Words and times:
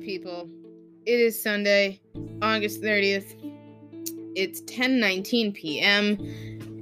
people. 0.00 0.48
It 1.06 1.20
is 1.20 1.40
Sunday, 1.40 2.00
August 2.42 2.82
30th. 2.82 3.36
It's 4.34 4.62
10:19 4.62 5.54
p.m. 5.54 6.18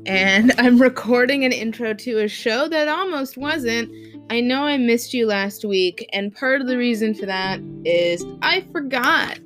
and 0.06 0.52
I'm 0.58 0.80
recording 0.80 1.44
an 1.44 1.52
intro 1.52 1.94
to 1.94 2.18
a 2.18 2.28
show 2.28 2.68
that 2.68 2.88
almost 2.88 3.36
wasn't. 3.36 3.90
I 4.30 4.40
know 4.40 4.64
I 4.64 4.76
missed 4.76 5.14
you 5.14 5.26
last 5.26 5.64
week, 5.64 6.08
and 6.12 6.34
part 6.34 6.60
of 6.60 6.66
the 6.66 6.76
reason 6.76 7.14
for 7.14 7.26
that 7.26 7.60
is 7.84 8.24
I 8.42 8.62
forgot. 8.72 9.38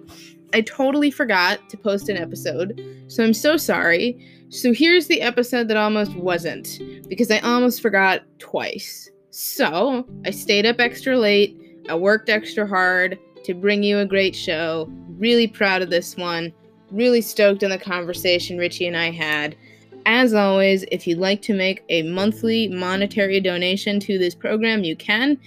I 0.55 0.61
totally 0.61 1.11
forgot 1.11 1.71
to 1.71 1.77
post 1.79 2.11
an 2.11 2.19
episode, 2.19 2.79
so 3.09 3.25
I'm 3.25 3.33
so 3.33 3.57
sorry. 3.57 4.29
So 4.51 4.75
here's 4.75 5.07
the 5.07 5.23
episode 5.23 5.69
that 5.69 5.79
almost 5.79 6.15
wasn't, 6.15 6.79
because 7.09 7.31
I 7.31 7.39
almost 7.39 7.81
forgot 7.81 8.23
twice. 8.39 9.11
So 9.31 10.07
I 10.27 10.31
stayed 10.31 10.67
up 10.67 10.79
extra 10.79 11.17
late, 11.17 11.57
I 11.89 11.95
worked 11.95 12.29
extra 12.29 12.67
hard 12.67 13.19
to 13.45 13.55
bring 13.55 13.83
you 13.83 13.99
a 13.99 14.07
great 14.07 14.35
show. 14.35 14.89
Really 15.19 15.47
proud 15.47 15.83
of 15.83 15.91
this 15.91 16.17
one. 16.17 16.53
Really 16.91 17.21
stoked 17.21 17.65
on 17.65 17.71
the 17.71 17.79
conversation 17.79 18.59
Richie 18.59 18.87
and 18.87 18.97
I 18.97 19.11
had. 19.11 19.57
As 20.05 20.35
always, 20.35 20.85
if 20.91 21.07
you'd 21.07 21.19
like 21.19 21.43
to 21.43 21.55
make 21.55 21.85
a 21.89 22.03
monthly 22.03 22.69
monetary 22.69 23.41
donation 23.41 24.01
to 24.01 24.19
this 24.19 24.35
program, 24.35 24.85
you 24.85 24.97
can. 24.97 25.39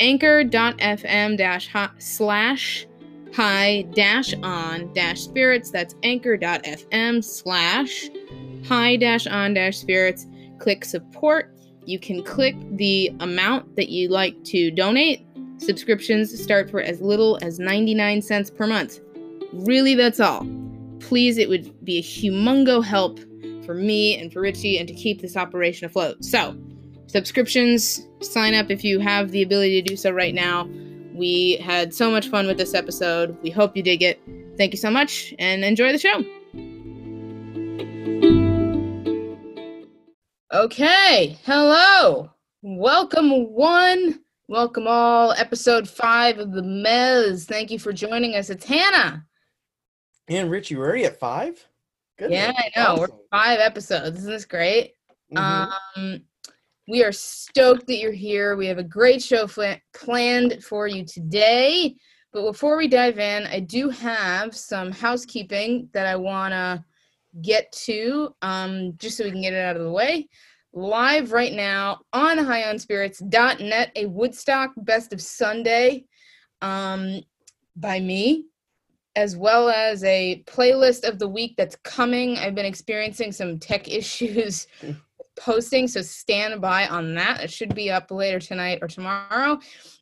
Anchor.fm 0.00 1.36
slash 1.98 2.86
high 3.34 3.82
dash 3.94 4.34
on 4.42 4.92
dash 4.92 5.20
spirits. 5.20 5.70
That's 5.70 5.94
anchor.fm 6.02 7.24
slash 7.24 8.08
high 8.66 8.96
dash 8.96 9.26
on 9.26 9.54
dash 9.54 9.78
spirits. 9.78 10.26
Click 10.58 10.84
support. 10.84 11.56
You 11.86 11.98
can 11.98 12.22
click 12.22 12.56
the 12.72 13.12
amount 13.20 13.76
that 13.76 13.88
you'd 13.88 14.10
like 14.10 14.42
to 14.44 14.70
donate. 14.70 15.26
Subscriptions 15.64 16.38
start 16.42 16.70
for 16.70 16.80
as 16.80 17.00
little 17.00 17.38
as 17.40 17.58
99 17.58 18.20
cents 18.20 18.50
per 18.50 18.66
month. 18.66 19.00
Really, 19.54 19.94
that's 19.94 20.20
all. 20.20 20.46
Please, 21.00 21.38
it 21.38 21.48
would 21.48 21.72
be 21.82 21.98
a 21.98 22.02
humongo 22.02 22.84
help 22.84 23.18
for 23.64 23.74
me 23.74 24.18
and 24.18 24.30
for 24.30 24.42
Richie 24.42 24.78
and 24.78 24.86
to 24.86 24.92
keep 24.92 25.22
this 25.22 25.38
operation 25.38 25.86
afloat. 25.86 26.22
So, 26.22 26.54
subscriptions, 27.06 28.06
sign 28.20 28.54
up 28.54 28.70
if 28.70 28.84
you 28.84 28.98
have 29.00 29.30
the 29.30 29.40
ability 29.40 29.80
to 29.80 29.88
do 29.88 29.96
so 29.96 30.10
right 30.10 30.34
now. 30.34 30.68
We 31.14 31.56
had 31.56 31.94
so 31.94 32.10
much 32.10 32.28
fun 32.28 32.46
with 32.46 32.58
this 32.58 32.74
episode. 32.74 33.34
We 33.42 33.48
hope 33.48 33.74
you 33.74 33.82
dig 33.82 34.02
it. 34.02 34.20
Thank 34.58 34.74
you 34.74 34.78
so 34.78 34.90
much 34.90 35.32
and 35.38 35.64
enjoy 35.64 35.92
the 35.92 35.98
show. 35.98 36.22
Okay, 40.52 41.38
hello. 41.44 42.30
Welcome, 42.62 43.52
one. 43.52 44.23
Welcome, 44.46 44.84
all. 44.86 45.32
Episode 45.32 45.88
five 45.88 46.38
of 46.38 46.52
the 46.52 46.60
Mez. 46.60 47.46
Thank 47.46 47.70
you 47.70 47.78
for 47.78 47.94
joining 47.94 48.34
us. 48.34 48.50
It's 48.50 48.66
Hannah. 48.66 49.24
And 50.28 50.50
Richie, 50.50 50.76
we're 50.76 50.84
already 50.84 51.06
at 51.06 51.18
five? 51.18 51.66
Goodness. 52.18 52.38
Yeah, 52.38 52.52
I 52.54 52.70
know. 52.78 52.92
Awesome. 52.92 53.00
We're 53.00 53.38
five 53.38 53.58
episodes. 53.58 54.18
Isn't 54.18 54.30
this 54.30 54.44
great? 54.44 54.92
Mm-hmm. 55.34 55.72
Um, 55.98 56.20
we 56.86 57.02
are 57.02 57.10
stoked 57.10 57.86
that 57.86 57.96
you're 57.96 58.12
here. 58.12 58.54
We 58.54 58.66
have 58.66 58.76
a 58.76 58.84
great 58.84 59.22
show 59.22 59.46
fl- 59.46 59.80
planned 59.94 60.62
for 60.62 60.88
you 60.88 61.06
today. 61.06 61.96
But 62.30 62.42
before 62.42 62.76
we 62.76 62.86
dive 62.86 63.18
in, 63.18 63.46
I 63.46 63.60
do 63.60 63.88
have 63.88 64.54
some 64.54 64.92
housekeeping 64.92 65.88
that 65.94 66.06
I 66.06 66.16
want 66.16 66.52
to 66.52 66.84
get 67.40 67.72
to 67.86 68.34
um, 68.42 68.92
just 68.98 69.16
so 69.16 69.24
we 69.24 69.30
can 69.30 69.40
get 69.40 69.54
it 69.54 69.64
out 69.64 69.76
of 69.76 69.84
the 69.84 69.90
way. 69.90 70.28
Live 70.76 71.30
right 71.30 71.52
now 71.52 72.00
on 72.12 72.36
highonspirits.net, 72.36 73.92
a 73.94 74.06
Woodstock 74.06 74.72
Best 74.76 75.12
of 75.12 75.20
Sunday 75.20 76.04
um, 76.62 77.20
by 77.76 78.00
me, 78.00 78.46
as 79.14 79.36
well 79.36 79.68
as 79.68 80.02
a 80.02 80.42
playlist 80.48 81.08
of 81.08 81.20
the 81.20 81.28
week 81.28 81.54
that's 81.56 81.76
coming. 81.84 82.38
I've 82.38 82.56
been 82.56 82.66
experiencing 82.66 83.30
some 83.30 83.60
tech 83.60 83.86
issues 83.92 84.66
posting, 85.38 85.86
so 85.86 86.02
stand 86.02 86.60
by 86.60 86.88
on 86.88 87.14
that. 87.14 87.44
It 87.44 87.52
should 87.52 87.72
be 87.76 87.92
up 87.92 88.10
later 88.10 88.40
tonight 88.40 88.80
or 88.82 88.88
tomorrow. 88.88 89.60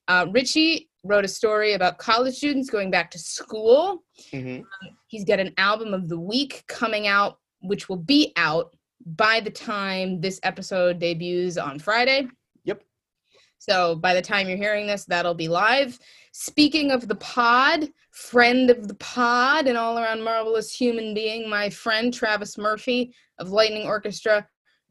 Uh, 0.09 0.27
Richie 0.31 0.89
wrote 1.05 1.27
a 1.27 1.29
story 1.29 1.75
about 1.75 1.99
college 1.99 2.37
students 2.37 2.71
going 2.71 2.91
back 2.91 3.11
to 3.11 3.19
school. 3.19 4.05
Mm-hmm. 4.33 4.61
Um, 4.63 4.97
he's 5.07 5.27
got 5.27 5.39
an 5.39 5.53
album 5.59 5.93
of 5.93 6.09
the 6.09 6.19
week 6.19 6.65
coming 6.67 7.07
out, 7.07 7.37
which 7.61 7.91
will 7.91 7.99
be 7.99 8.33
out 8.37 8.75
by 9.07 9.41
the 9.41 9.51
time 9.51 10.21
this 10.21 10.41
episode 10.43 10.99
debuts 10.99 11.57
on 11.57 11.79
Friday. 11.79 12.29
Yep. 12.65 12.83
So 13.59 13.97
by 13.97 14.15
the 14.15 14.23
time 14.23 14.49
you're 14.49 14.57
hearing 14.57 14.87
this, 14.87 15.05
that'll 15.05 15.35
be 15.35 15.49
live. 15.49 15.99
Speaking 16.33 16.91
of 16.91 17.09
the 17.09 17.17
pod, 17.17 17.89
friend 18.11 18.71
of 18.71 18.89
the 18.89 18.95
pod, 18.95 19.67
and 19.67 19.77
all 19.77 19.99
around 19.99 20.23
marvelous 20.23 20.75
human 20.75 21.15
being, 21.15 21.49
my 21.49 21.69
friend 21.71 22.13
Travis 22.13 22.57
Murphy 22.57 23.15
of 23.39 23.51
Lightning 23.51 23.87
Orchestra 23.87 24.47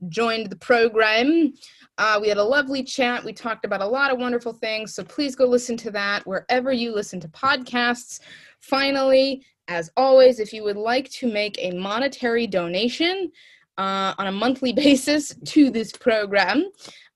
joined 0.09 0.49
the 0.49 0.55
program. 0.55 1.53
Uh, 1.97 2.19
we 2.21 2.27
had 2.27 2.37
a 2.37 2.43
lovely 2.43 2.83
chat. 2.83 3.23
We 3.23 3.33
talked 3.33 3.65
about 3.65 3.81
a 3.81 3.87
lot 3.87 4.11
of 4.11 4.19
wonderful 4.19 4.53
things. 4.53 4.95
So 4.95 5.03
please 5.03 5.35
go 5.35 5.45
listen 5.45 5.77
to 5.77 5.91
that 5.91 6.25
wherever 6.25 6.71
you 6.71 6.93
listen 6.93 7.19
to 7.19 7.27
podcasts. 7.29 8.19
Finally, 8.59 9.45
as 9.67 9.91
always, 9.95 10.39
if 10.39 10.53
you 10.53 10.63
would 10.63 10.77
like 10.77 11.09
to 11.11 11.31
make 11.31 11.57
a 11.59 11.71
monetary 11.71 12.47
donation 12.47 13.31
uh, 13.77 14.13
on 14.17 14.27
a 14.27 14.31
monthly 14.31 14.73
basis 14.85 15.33
to 15.45 15.69
this 15.69 15.91
program 15.91 16.69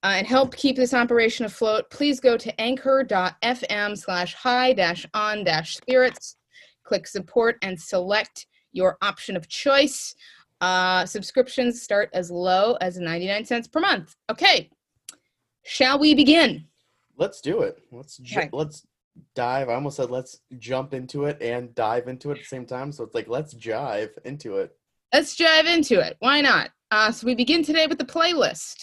uh, 0.04 0.14
and 0.18 0.28
help 0.28 0.56
keep 0.56 0.76
this 0.76 0.94
operation 0.94 1.46
afloat, 1.46 1.90
please 1.90 2.20
go 2.20 2.38
to 2.38 2.62
anchor.fm 2.62 3.98
slash 3.98 4.34
high 4.34 4.74
dash 4.74 5.06
on 5.14 5.44
dash 5.44 5.78
spirits. 5.78 6.38
Click 6.84 7.08
support 7.08 7.58
and 7.62 7.80
select 7.80 8.46
your 8.72 8.98
option 9.02 9.36
of 9.36 9.48
choice. 9.48 10.14
Uh, 10.62 11.06
subscriptions 11.06 11.82
start 11.82 12.10
as 12.14 12.30
low 12.30 12.76
as 12.82 12.98
99 12.98 13.46
cents 13.46 13.68
per 13.68 13.80
month. 13.80 14.16
Okay, 14.30 14.70
shall 15.64 15.98
we 15.98 16.14
begin? 16.14 16.66
Let's 17.18 17.42
do 17.42 17.62
it. 17.62 17.82
Let's 17.92 18.18
ju- 18.18 18.40
okay. 18.40 18.50
let's 18.52 18.86
dive. 19.34 19.70
I 19.70 19.74
almost 19.74 19.98
said 19.98 20.12
let's 20.12 20.42
jump 20.60 20.94
into 20.94 21.26
it 21.26 21.42
and 21.42 21.74
dive 21.76 22.08
into 22.08 22.32
it 22.32 22.36
at 22.36 22.40
the 22.40 22.46
same 22.46 22.66
time. 22.66 22.92
So 22.92 23.04
it's 23.04 23.16
like 23.16 23.28
let's 23.28 23.54
jive 23.54 24.12
into 24.26 24.58
it. 24.58 24.76
Let's 25.16 25.34
dive 25.34 25.66
into 25.66 26.02
it. 26.02 26.18
Why 26.20 26.42
not? 26.42 26.72
Uh, 26.92 27.09
so 27.09 27.26
we 27.26 27.36
begin 27.36 27.64
today 27.64 27.88
with 27.88 28.00
the 28.00 28.03
playlist. 28.03 28.76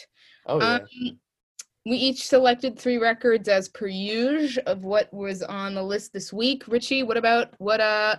Oh 0.47 0.59
yeah. 0.59 0.76
Um, 0.76 1.19
we 1.84 1.98
each 1.98 2.26
selected 2.26 2.78
three 2.78 2.97
records 2.97 3.48
as 3.48 3.69
per 3.69 3.87
usual 3.87 4.62
of 4.65 4.82
what 4.82 5.12
was 5.12 5.43
on 5.43 5.75
the 5.75 5.82
list 5.82 6.15
this 6.15 6.32
week. 6.32 6.65
Richie, 6.66 7.03
what 7.03 7.19
about 7.19 7.53
what 7.59 7.82
uh 7.82 8.16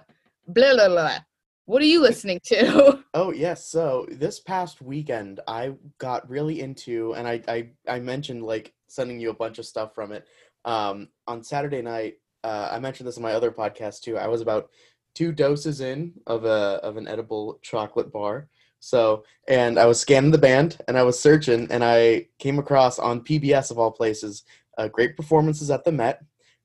blah 0.47 0.75
blah 0.75 0.90
blah. 0.90 1.18
What 1.66 1.81
are 1.81 1.85
you 1.85 2.01
listening 2.01 2.40
to? 2.44 3.03
Oh 3.16 3.31
yes. 3.31 3.68
So 3.68 4.06
this 4.12 4.40
past 4.41 4.80
weekend, 4.80 5.40
I 5.47 5.74
got 5.97 6.30
really 6.30 6.62
into, 6.62 7.16
and 7.16 7.28
I 7.28 7.41
I, 7.47 7.69
I 7.88 8.00
mentioned 8.00 8.44
like 8.44 8.75
sending 8.90 9.19
you 9.19 9.31
a 9.31 9.35
bunch 9.35 9.57
of 9.57 9.66
stuff 9.66 9.95
from 9.95 10.12
it. 10.12 10.28
Um, 10.66 11.07
on 11.25 11.44
Saturday 11.44 11.81
night, 11.81 12.18
uh, 12.44 12.69
I 12.72 12.78
mentioned 12.78 13.07
this 13.07 13.18
in 13.18 13.24
my 13.24 13.34
other 13.34 13.51
podcast 13.51 14.01
too. 14.01 14.18
I 14.18 14.28
was 14.28 14.41
about 14.41 14.69
two 15.13 15.31
doses 15.31 15.81
in 15.81 16.13
of 16.28 16.46
a 16.46 16.79
of 16.84 16.97
an 16.97 17.07
edible 17.07 17.59
chocolate 17.62 18.12
bar. 18.12 18.47
So, 18.79 19.24
and 19.47 19.79
I 19.79 19.85
was 19.85 20.00
scanning 20.00 20.31
the 20.31 20.38
band 20.38 20.78
and 20.88 20.97
I 20.97 21.03
was 21.03 21.18
searching, 21.19 21.68
and 21.72 21.84
I 21.84 22.28
came 22.38 22.59
across 22.59 23.00
on 23.00 23.22
PBS 23.22 23.72
of 23.72 23.79
all 23.79 23.91
places, 23.91 24.44
uh, 24.78 24.90
great 24.90 25.16
performances 25.16 25.72
at 25.72 25.85
the 25.85 25.91
Met, 25.91 26.22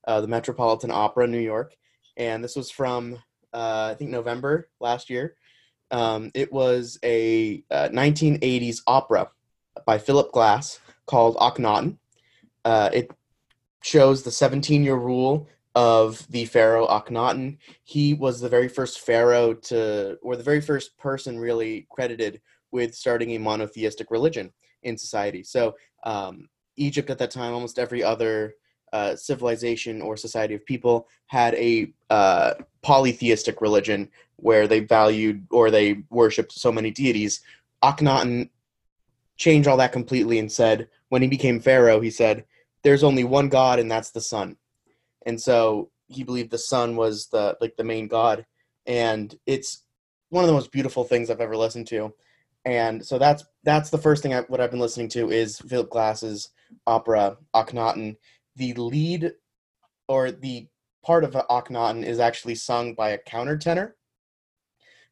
uh, 0.06 0.20
the 0.20 0.26
Metropolitan 0.26 0.90
Opera, 0.90 1.28
New 1.28 1.38
York, 1.38 1.76
and 2.16 2.42
this 2.42 2.56
was 2.56 2.70
from 2.70 3.14
uh, 3.52 3.90
I 3.92 3.94
think 3.94 4.10
November 4.10 4.68
last 4.80 5.10
year. 5.10 5.36
Um, 5.90 6.30
it 6.34 6.52
was 6.52 6.98
a 7.02 7.62
1980s 7.70 8.80
uh, 8.80 8.90
opera 8.90 9.30
by 9.86 9.98
Philip 9.98 10.32
Glass 10.32 10.80
called 11.06 11.36
Akhenaten. 11.36 11.98
Uh, 12.64 12.90
it 12.92 13.10
shows 13.82 14.22
the 14.22 14.30
17 14.30 14.84
year 14.84 14.96
rule 14.96 15.48
of 15.78 16.26
the 16.28 16.44
pharaoh 16.44 16.88
Akhenaten. 16.88 17.56
He 17.84 18.12
was 18.12 18.40
the 18.40 18.48
very 18.48 18.66
first 18.66 18.98
pharaoh 18.98 19.54
to, 19.54 20.18
or 20.22 20.34
the 20.34 20.42
very 20.42 20.60
first 20.60 20.98
person 20.98 21.38
really 21.38 21.86
credited 21.88 22.40
with 22.72 22.96
starting 22.96 23.30
a 23.30 23.38
monotheistic 23.38 24.10
religion 24.10 24.52
in 24.82 24.98
society. 24.98 25.44
So 25.44 25.76
um, 26.02 26.48
Egypt 26.74 27.10
at 27.10 27.18
that 27.18 27.30
time, 27.30 27.52
almost 27.52 27.78
every 27.78 28.02
other 28.02 28.54
uh, 28.92 29.14
civilization 29.14 30.02
or 30.02 30.16
society 30.16 30.54
of 30.54 30.66
people 30.66 31.06
had 31.28 31.54
a 31.54 31.92
uh, 32.10 32.54
polytheistic 32.82 33.60
religion 33.60 34.08
where 34.34 34.66
they 34.66 34.80
valued 34.80 35.46
or 35.52 35.70
they 35.70 36.02
worshipped 36.10 36.50
so 36.50 36.72
many 36.72 36.90
deities. 36.90 37.40
Akhenaten 37.84 38.50
changed 39.36 39.68
all 39.68 39.76
that 39.76 39.92
completely 39.92 40.40
and 40.40 40.50
said, 40.50 40.88
when 41.10 41.22
he 41.22 41.28
became 41.28 41.60
pharaoh, 41.60 42.00
he 42.00 42.10
said, 42.10 42.44
"There's 42.82 43.04
only 43.04 43.22
one 43.22 43.48
God, 43.48 43.78
and 43.78 43.88
that's 43.88 44.10
the 44.10 44.20
sun." 44.20 44.56
And 45.28 45.38
so 45.38 45.90
he 46.06 46.24
believed 46.24 46.50
the 46.50 46.56
sun 46.56 46.96
was 46.96 47.26
the 47.26 47.54
like 47.60 47.76
the 47.76 47.84
main 47.84 48.08
god, 48.08 48.46
and 48.86 49.38
it's 49.44 49.84
one 50.30 50.42
of 50.42 50.48
the 50.48 50.54
most 50.54 50.72
beautiful 50.72 51.04
things 51.04 51.28
I've 51.28 51.42
ever 51.42 51.54
listened 51.54 51.86
to. 51.88 52.14
And 52.64 53.04
so 53.04 53.18
that's 53.18 53.44
that's 53.62 53.90
the 53.90 53.98
first 53.98 54.22
thing 54.22 54.32
I, 54.32 54.40
what 54.40 54.58
I've 54.58 54.70
been 54.70 54.80
listening 54.80 55.10
to 55.10 55.30
is 55.30 55.58
Philip 55.58 55.90
Glass's 55.90 56.48
opera 56.86 57.36
Akhenaten, 57.54 58.16
the 58.56 58.72
lead 58.72 59.32
or 60.08 60.30
the 60.30 60.66
part 61.04 61.24
of 61.24 61.32
Akhenaten 61.32 62.04
is 62.04 62.20
actually 62.20 62.54
sung 62.54 62.94
by 62.94 63.10
a 63.10 63.18
countertenor. 63.18 63.92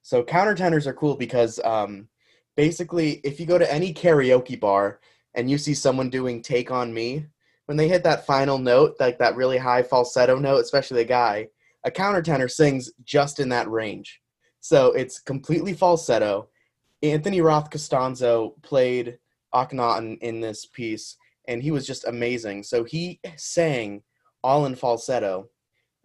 So 0.01 0.23
countertenors 0.23 0.87
are 0.87 0.95
cool 0.95 1.17
because 1.17 1.61
um, 1.63 2.09
basically, 2.57 3.21
if 3.23 3.39
you 3.39 3.45
go 3.45 3.59
to 3.59 3.71
any 3.71 3.93
karaoke 3.93 4.59
bar 4.59 4.99
and 5.35 5.51
you 5.51 5.59
see 5.59 5.75
someone 5.75 6.09
doing 6.09 6.41
"Take 6.41 6.71
on 6.71 6.95
Me," 6.95 7.27
when 7.67 7.77
they 7.77 7.89
hit 7.89 8.05
that 8.05 8.27
final 8.27 8.59
note, 8.59 8.97
like 8.99 9.19
that 9.19 9.37
really 9.37 9.59
high 9.59 9.83
falsetto 9.83 10.39
note, 10.39 10.61
especially 10.61 11.03
the 11.03 11.09
guy, 11.09 11.49
a 11.85 11.91
countertenor 11.91 12.51
sings 12.51 12.91
just 13.05 13.39
in 13.39 13.49
that 13.51 13.71
range. 13.71 14.21
So 14.61 14.93
it's 14.93 15.21
completely 15.21 15.73
falsetto. 15.73 16.49
Anthony 17.03 17.41
Roth 17.41 17.71
Costanzo 17.71 18.55
played 18.63 19.19
Akhenaten 19.55 20.19
in 20.21 20.41
this 20.41 20.67
piece, 20.67 21.17
and 21.47 21.63
he 21.63 21.71
was 21.71 21.87
just 21.87 22.07
amazing. 22.07 22.63
So 22.63 22.85
he 22.85 23.21
sang 23.37 24.03
all 24.43 24.67
in 24.67 24.75
falsetto, 24.75 25.49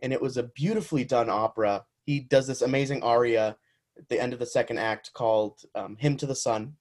and 0.02 0.12
it 0.12 0.22
was 0.22 0.38
a 0.38 0.44
beautifully 0.44 1.04
done 1.04 1.30
opera. 1.30 1.86
He 2.06 2.20
does 2.20 2.48
this 2.48 2.62
amazing 2.62 3.04
aria 3.04 3.56
at 3.98 4.10
the 4.10 4.20
end 4.20 4.34
of 4.34 4.40
the 4.40 4.46
second 4.46 4.80
act 4.80 5.14
called 5.14 5.62
um, 5.76 5.96
Hymn 6.00 6.18
to 6.18 6.26
the 6.26 6.36
Sun, 6.36 6.76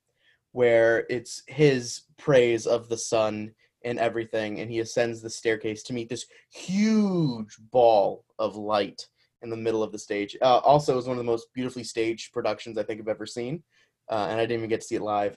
where 0.53 1.07
it's 1.09 1.43
his 1.47 2.03
praise 2.19 2.67
of 2.67 2.89
the 2.89 2.99
sun 2.99 3.53
and 3.85 3.99
everything, 3.99 4.61
and 4.61 4.71
he 4.71 4.81
ascends 4.81 5.21
the 5.21 5.31
staircase 5.31 5.83
to 5.85 5.93
meet 5.93 6.09
this 6.09 6.27
huge 6.53 7.57
ball 7.71 8.25
of 8.39 8.57
light 8.57 9.07
in 9.43 9.51
the 9.51 9.57
middle 9.57 9.83
of 9.83 9.93
the 9.93 9.99
stage. 9.99 10.37
Uh, 10.43 10.59
also, 10.59 10.93
it 10.93 10.97
was 10.97 11.07
one 11.07 11.17
of 11.17 11.25
the 11.25 11.31
most 11.31 11.49
beautifully 11.55 11.85
staged 11.85 12.33
productions 12.33 12.77
I 12.77 12.83
think 12.83 13.01
I've 13.01 13.09
ever 13.09 13.27
seen, 13.27 13.63
uh, 14.11 14.27
and 14.31 14.39
I 14.39 14.45
didn't 14.45 14.59
even 14.59 14.69
get 14.69 14.83
to 14.83 14.87
see 14.87 14.97
it 14.97 15.03
live. 15.03 15.37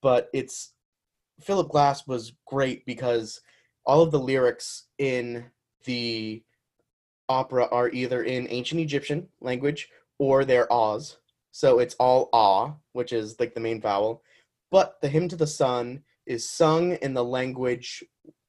But 0.00 0.28
it's 0.32 0.72
Philip 1.40 1.68
Glass 1.68 2.06
was 2.06 2.32
great 2.46 2.84
because 2.86 3.40
all 3.84 4.02
of 4.02 4.10
the 4.10 4.18
lyrics 4.18 4.86
in 4.98 5.44
the 5.84 6.42
opera 7.28 7.68
are 7.70 7.88
either 7.90 8.22
in 8.22 8.46
ancient 8.50 8.80
Egyptian 8.80 9.28
language 9.40 9.88
or 10.18 10.44
they're 10.44 10.72
Oz. 10.72 11.18
So 11.50 11.78
it's 11.80 11.94
all 11.96 12.30
ah, 12.32 12.74
which 12.92 13.12
is 13.12 13.38
like 13.38 13.54
the 13.54 13.60
main 13.60 13.80
vowel. 13.80 14.22
But 14.70 15.00
the 15.02 15.08
hymn 15.08 15.28
to 15.28 15.36
the 15.36 15.46
sun 15.46 16.02
is 16.26 16.48
sung 16.48 16.92
in 16.96 17.14
the 17.14 17.24
language 17.24 18.04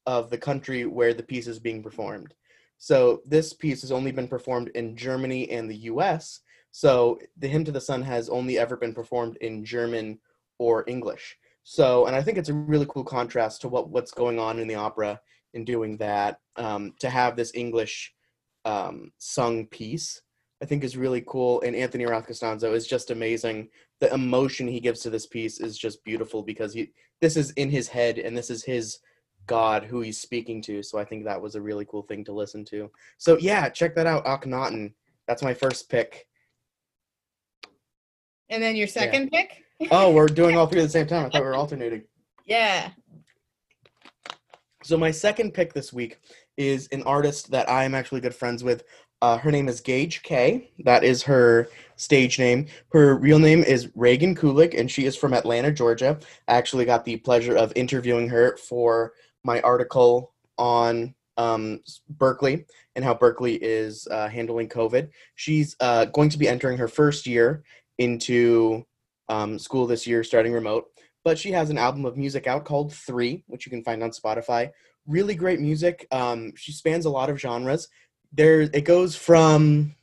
of 0.05 0.29
the 0.29 0.37
country 0.37 0.85
where 0.85 1.13
the 1.13 1.23
piece 1.23 1.47
is 1.47 1.59
being 1.59 1.81
performed. 1.81 2.33
So 2.77 3.21
this 3.25 3.53
piece 3.53 3.81
has 3.81 3.91
only 3.91 4.11
been 4.11 4.27
performed 4.27 4.69
in 4.75 4.95
Germany 4.95 5.49
and 5.49 5.69
the 5.69 5.77
US. 5.91 6.41
So 6.71 7.19
the 7.37 7.47
hymn 7.47 7.63
to 7.65 7.71
the 7.71 7.79
sun 7.79 8.01
has 8.01 8.29
only 8.29 8.57
ever 8.57 8.75
been 8.75 8.93
performed 8.93 9.37
in 9.37 9.63
German 9.63 10.19
or 10.59 10.83
English. 10.87 11.37
So, 11.63 12.07
and 12.07 12.15
I 12.15 12.21
think 12.21 12.37
it's 12.37 12.49
a 12.49 12.53
really 12.53 12.85
cool 12.89 13.05
contrast 13.05 13.61
to 13.61 13.69
what, 13.69 13.89
what's 13.89 14.11
going 14.11 14.37
on 14.37 14.59
in 14.59 14.67
the 14.67 14.75
opera 14.75 15.19
in 15.53 15.63
doing 15.63 15.97
that. 15.97 16.39
Um, 16.57 16.93
to 16.99 17.09
have 17.09 17.35
this 17.35 17.53
English 17.55 18.13
um, 18.65 19.11
sung 19.17 19.67
piece, 19.67 20.21
I 20.63 20.65
think 20.65 20.85
is 20.85 20.95
really 20.95 21.21
cool. 21.27 21.61
And 21.63 21.75
Anthony 21.75 22.05
Roth 22.05 22.25
Costanzo 22.25 22.73
is 22.73 22.87
just 22.87 23.11
amazing. 23.11 23.67
The 23.99 24.13
emotion 24.13 24.65
he 24.65 24.79
gives 24.79 25.01
to 25.01 25.09
this 25.09 25.27
piece 25.27 25.59
is 25.59 25.77
just 25.77 26.01
beautiful 26.05 26.41
because 26.41 26.73
he 26.73 26.93
this 27.19 27.35
is 27.35 27.51
in 27.51 27.69
his 27.69 27.89
head 27.89 28.17
and 28.17 28.35
this 28.35 28.49
is 28.49 28.63
his 28.63 28.99
God 29.45 29.83
who 29.83 29.99
he's 29.99 30.21
speaking 30.21 30.61
to. 30.61 30.81
So 30.81 30.97
I 30.97 31.03
think 31.03 31.25
that 31.25 31.41
was 31.41 31.55
a 31.55 31.61
really 31.61 31.83
cool 31.83 32.03
thing 32.03 32.23
to 32.23 32.31
listen 32.31 32.63
to. 32.65 32.89
So 33.17 33.37
yeah, 33.39 33.67
check 33.67 33.93
that 33.95 34.07
out, 34.07 34.23
Akhenaten. 34.23 34.93
That's 35.27 35.43
my 35.43 35.53
first 35.53 35.89
pick. 35.89 36.27
And 38.47 38.63
then 38.63 38.77
your 38.77 38.87
second 38.87 39.31
yeah. 39.33 39.41
pick? 39.41 39.91
oh, 39.91 40.11
we're 40.11 40.27
doing 40.41 40.55
all 40.55 40.67
three 40.67 40.79
at 40.79 40.83
the 40.83 40.89
same 40.89 41.07
time. 41.07 41.25
I 41.25 41.29
thought 41.29 41.41
we 41.41 41.47
were 41.47 41.55
alternating. 41.55 42.03
Yeah. 42.45 42.91
So 44.83 44.97
my 44.97 45.11
second 45.11 45.53
pick 45.53 45.73
this 45.73 45.91
week 45.91 46.19
is 46.55 46.87
an 46.91 47.03
artist 47.03 47.51
that 47.51 47.69
I 47.69 47.83
am 47.83 47.95
actually 47.95 48.21
good 48.21 48.35
friends 48.35 48.63
with. 48.63 48.83
Uh, 49.23 49.37
her 49.37 49.51
name 49.51 49.69
is 49.69 49.79
Gage 49.79 50.21
K. 50.21 50.69
That 50.79 51.05
is 51.05 51.23
her 51.23 51.69
stage 51.95 52.37
name. 52.39 52.65
Her 52.91 53.15
real 53.15 53.39
name 53.39 53.63
is 53.63 53.89
Reagan 53.95 54.35
Kulig, 54.35 54.77
and 54.77 54.91
she 54.91 55.05
is 55.05 55.15
from 55.15 55.33
Atlanta, 55.33 55.71
Georgia. 55.71 56.19
I 56.49 56.55
actually 56.55 56.83
got 56.83 57.05
the 57.05 57.15
pleasure 57.15 57.55
of 57.55 57.71
interviewing 57.73 58.27
her 58.27 58.57
for 58.57 59.13
my 59.45 59.61
article 59.61 60.33
on 60.57 61.15
um, 61.37 61.79
Berkeley 62.09 62.65
and 62.97 63.05
how 63.05 63.13
Berkeley 63.13 63.55
is 63.63 64.09
uh, 64.11 64.27
handling 64.27 64.67
COVID. 64.67 65.07
She's 65.35 65.77
uh, 65.79 66.03
going 66.03 66.27
to 66.27 66.37
be 66.37 66.49
entering 66.49 66.77
her 66.77 66.89
first 66.89 67.25
year 67.25 67.63
into 67.99 68.85
um, 69.29 69.57
school 69.57 69.87
this 69.87 70.05
year, 70.05 70.25
starting 70.25 70.51
remote. 70.51 70.87
But 71.23 71.39
she 71.39 71.53
has 71.53 71.69
an 71.69 71.77
album 71.77 72.03
of 72.03 72.17
music 72.17 72.45
out 72.45 72.65
called 72.65 72.93
Three, 72.93 73.45
which 73.47 73.65
you 73.65 73.69
can 73.69 73.85
find 73.85 74.03
on 74.03 74.11
Spotify. 74.11 74.71
Really 75.07 75.35
great 75.35 75.61
music. 75.61 76.07
Um, 76.11 76.51
she 76.57 76.73
spans 76.73 77.05
a 77.05 77.09
lot 77.09 77.29
of 77.29 77.39
genres. 77.39 77.87
There, 78.33 78.61
it 78.61 78.85
goes 78.85 79.15
from 79.15 79.95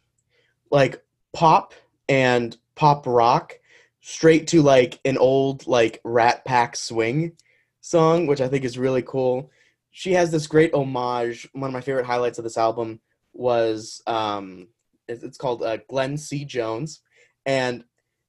like 0.70 1.02
pop 1.32 1.74
and 2.08 2.56
pop 2.74 3.06
rock 3.06 3.58
straight 4.00 4.46
to 4.48 4.62
like 4.62 5.00
an 5.04 5.18
old 5.18 5.66
like 5.66 6.00
Rat 6.04 6.44
Pack 6.44 6.76
swing 6.76 7.32
song, 7.80 8.26
which 8.26 8.40
I 8.40 8.48
think 8.48 8.64
is 8.64 8.78
really 8.78 9.02
cool. 9.02 9.50
She 9.90 10.12
has 10.12 10.30
this 10.30 10.46
great 10.46 10.72
homage. 10.72 11.48
One 11.52 11.68
of 11.68 11.74
my 11.74 11.80
favorite 11.80 12.06
highlights 12.06 12.38
of 12.38 12.44
this 12.44 12.58
album 12.58 13.00
was 13.32 14.02
um, 14.06 14.68
it's 15.08 15.38
called 15.38 15.62
uh, 15.62 15.78
Glenn 15.88 16.16
C. 16.16 16.44
Jones, 16.44 17.00
and 17.44 17.84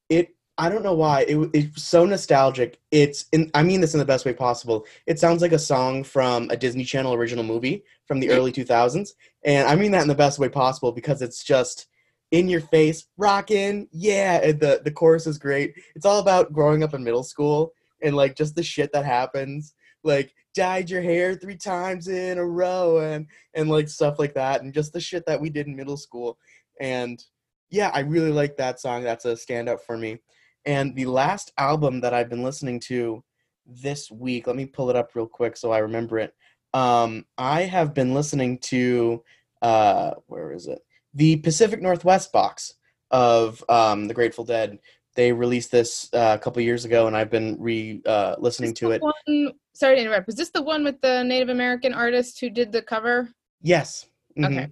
it 0.08 0.34
I 0.58 0.68
don't 0.68 0.82
know 0.82 0.94
why 0.94 1.22
it, 1.22 1.50
it's 1.54 1.82
so 1.82 2.04
nostalgic. 2.04 2.78
It's 2.90 3.26
in, 3.32 3.50
I 3.54 3.62
mean 3.62 3.80
this 3.80 3.94
in 3.94 3.98
the 3.98 4.04
best 4.04 4.26
way 4.26 4.34
possible. 4.34 4.86
It 5.06 5.18
sounds 5.18 5.40
like 5.40 5.52
a 5.52 5.58
song 5.58 6.04
from 6.04 6.50
a 6.50 6.56
Disney 6.56 6.84
Channel 6.84 7.14
original 7.14 7.44
movie 7.44 7.84
from 8.06 8.20
the 8.20 8.30
early 8.30 8.52
2000s, 8.52 9.10
and 9.44 9.66
I 9.66 9.76
mean 9.76 9.92
that 9.92 10.02
in 10.02 10.08
the 10.08 10.14
best 10.14 10.38
way 10.38 10.48
possible 10.48 10.92
because 10.92 11.22
it's 11.22 11.42
just 11.42 11.86
in 12.32 12.48
your 12.48 12.60
face, 12.60 13.06
rocking, 13.16 13.88
yeah. 13.92 14.40
And 14.42 14.60
the 14.60 14.82
the 14.84 14.90
chorus 14.90 15.26
is 15.26 15.38
great. 15.38 15.74
It's 15.94 16.06
all 16.06 16.18
about 16.18 16.52
growing 16.52 16.82
up 16.82 16.94
in 16.94 17.04
middle 17.04 17.22
school 17.22 17.72
and 18.02 18.16
like 18.16 18.36
just 18.36 18.54
the 18.54 18.62
shit 18.62 18.92
that 18.92 19.04
happens, 19.04 19.74
like 20.04 20.34
dyed 20.54 20.90
your 20.90 21.02
hair 21.02 21.34
three 21.34 21.56
times 21.56 22.08
in 22.08 22.38
a 22.38 22.44
row 22.44 22.98
and 22.98 23.26
and 23.54 23.70
like 23.70 23.88
stuff 23.88 24.18
like 24.18 24.34
that, 24.34 24.62
and 24.62 24.74
just 24.74 24.92
the 24.92 25.00
shit 25.00 25.24
that 25.26 25.40
we 25.40 25.48
did 25.48 25.66
in 25.66 25.76
middle 25.76 25.96
school. 25.96 26.38
And 26.80 27.22
yeah, 27.70 27.90
I 27.94 28.00
really 28.00 28.32
like 28.32 28.56
that 28.58 28.80
song. 28.80 29.02
That's 29.02 29.24
a 29.24 29.32
standout 29.32 29.80
for 29.80 29.96
me. 29.96 30.18
And 30.64 30.94
the 30.94 31.06
last 31.06 31.52
album 31.58 32.00
that 32.00 32.14
I've 32.14 32.28
been 32.28 32.42
listening 32.42 32.80
to 32.80 33.22
this 33.66 34.10
week, 34.10 34.46
let 34.46 34.56
me 34.56 34.66
pull 34.66 34.90
it 34.90 34.96
up 34.96 35.14
real 35.14 35.26
quick 35.26 35.56
so 35.56 35.72
I 35.72 35.78
remember 35.78 36.18
it. 36.18 36.34
Um, 36.74 37.26
I 37.36 37.62
have 37.62 37.94
been 37.94 38.14
listening 38.14 38.58
to 38.58 39.22
uh, 39.60 40.14
where 40.26 40.52
is 40.52 40.66
it? 40.66 40.80
The 41.14 41.36
Pacific 41.36 41.80
Northwest 41.80 42.32
box 42.32 42.74
of 43.10 43.62
um, 43.68 44.08
the 44.08 44.14
Grateful 44.14 44.44
Dead. 44.44 44.78
They 45.14 45.32
released 45.32 45.70
this 45.70 46.08
uh, 46.14 46.36
a 46.38 46.42
couple 46.42 46.62
years 46.62 46.86
ago, 46.86 47.06
and 47.06 47.14
I've 47.14 47.30
been 47.30 47.56
re 47.60 48.00
uh, 48.06 48.36
listening 48.38 48.72
to 48.74 48.92
it. 48.92 49.02
One, 49.02 49.52
sorry 49.74 49.96
to 49.96 50.00
interrupt. 50.00 50.26
Was 50.26 50.36
this 50.36 50.50
the 50.50 50.62
one 50.62 50.84
with 50.84 51.00
the 51.02 51.22
Native 51.22 51.50
American 51.50 51.92
artist 51.92 52.40
who 52.40 52.48
did 52.48 52.72
the 52.72 52.80
cover? 52.80 53.28
Yes. 53.60 54.06
Mm-hmm. 54.38 54.58
Okay. 54.58 54.68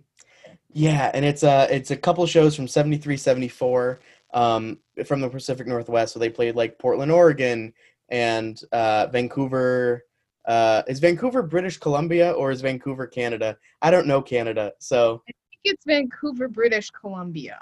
Yeah, 0.72 1.10
and 1.12 1.24
it's 1.24 1.42
a 1.42 1.50
uh, 1.50 1.66
it's 1.70 1.90
a 1.90 1.96
couple 1.96 2.24
shows 2.26 2.56
from 2.56 2.68
73, 2.68 3.16
74 3.16 4.00
um, 4.32 4.78
from 5.04 5.20
the 5.20 5.28
Pacific 5.28 5.66
Northwest. 5.66 6.12
So 6.12 6.18
they 6.18 6.30
played 6.30 6.56
like 6.56 6.78
Portland, 6.78 7.12
Oregon, 7.12 7.72
and 8.08 8.60
uh, 8.72 9.06
Vancouver. 9.08 10.04
Uh, 10.46 10.82
is 10.88 11.00
Vancouver 11.00 11.42
British 11.42 11.78
Columbia 11.78 12.32
or 12.32 12.50
is 12.50 12.60
Vancouver 12.60 13.06
Canada? 13.06 13.56
I 13.82 13.90
don't 13.90 14.06
know 14.06 14.22
Canada, 14.22 14.72
so 14.78 15.22
I 15.28 15.32
think 15.32 15.60
it's 15.64 15.84
Vancouver 15.84 16.48
British 16.48 16.90
Columbia. 16.90 17.60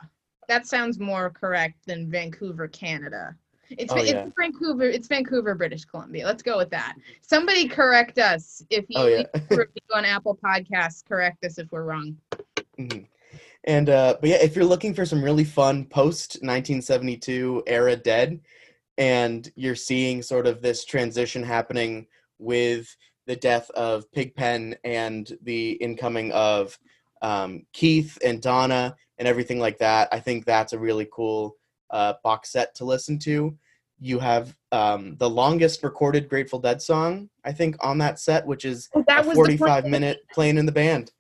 That 0.48 0.66
sounds 0.66 0.98
more 0.98 1.30
correct 1.30 1.84
than 1.86 2.10
Vancouver 2.10 2.68
Canada. 2.68 3.36
It's, 3.70 3.92
oh, 3.92 3.96
yeah. 3.96 4.24
it's 4.24 4.32
Vancouver. 4.38 4.84
It's 4.84 5.08
Vancouver, 5.08 5.54
British 5.54 5.84
Columbia. 5.84 6.24
Let's 6.24 6.42
go 6.42 6.56
with 6.56 6.70
that. 6.70 6.94
Somebody 7.20 7.68
correct 7.68 8.18
us 8.18 8.64
if 8.70 8.86
you 8.88 8.96
oh, 8.96 9.06
yeah. 9.06 9.24
review 9.50 9.66
on 9.94 10.04
Apple 10.04 10.38
Podcasts. 10.42 11.04
Correct 11.04 11.44
us 11.44 11.58
if 11.58 11.70
we're 11.70 11.84
wrong. 11.84 12.16
Mm-hmm. 12.78 13.06
And 13.68 13.90
uh, 13.90 14.16
but 14.18 14.30
yeah, 14.30 14.36
if 14.36 14.56
you're 14.56 14.64
looking 14.64 14.94
for 14.94 15.04
some 15.04 15.22
really 15.22 15.44
fun 15.44 15.84
post 15.84 16.38
1972 16.40 17.64
era 17.66 17.94
Dead, 17.96 18.40
and 18.96 19.52
you're 19.56 19.76
seeing 19.76 20.22
sort 20.22 20.46
of 20.46 20.62
this 20.62 20.86
transition 20.86 21.42
happening 21.42 22.06
with 22.38 22.96
the 23.26 23.36
death 23.36 23.70
of 23.72 24.10
Pigpen 24.10 24.74
and 24.84 25.36
the 25.42 25.72
incoming 25.72 26.32
of 26.32 26.78
um, 27.20 27.66
Keith 27.74 28.18
and 28.24 28.40
Donna 28.40 28.96
and 29.18 29.28
everything 29.28 29.58
like 29.58 29.76
that, 29.78 30.08
I 30.12 30.20
think 30.20 30.46
that's 30.46 30.72
a 30.72 30.78
really 30.78 31.06
cool 31.12 31.56
uh, 31.90 32.14
box 32.24 32.50
set 32.50 32.74
to 32.76 32.86
listen 32.86 33.18
to. 33.20 33.54
You 34.00 34.18
have 34.18 34.56
um, 34.72 35.16
the 35.18 35.28
longest 35.28 35.82
recorded 35.82 36.30
Grateful 36.30 36.58
Dead 36.58 36.80
song, 36.80 37.28
I 37.44 37.52
think, 37.52 37.76
on 37.80 37.98
that 37.98 38.18
set, 38.18 38.46
which 38.46 38.64
is 38.64 38.88
oh, 38.94 39.04
a 39.06 39.22
45 39.22 39.84
minute 39.84 40.20
playing 40.32 40.56
in 40.56 40.64
the 40.64 40.72
band. 40.72 41.12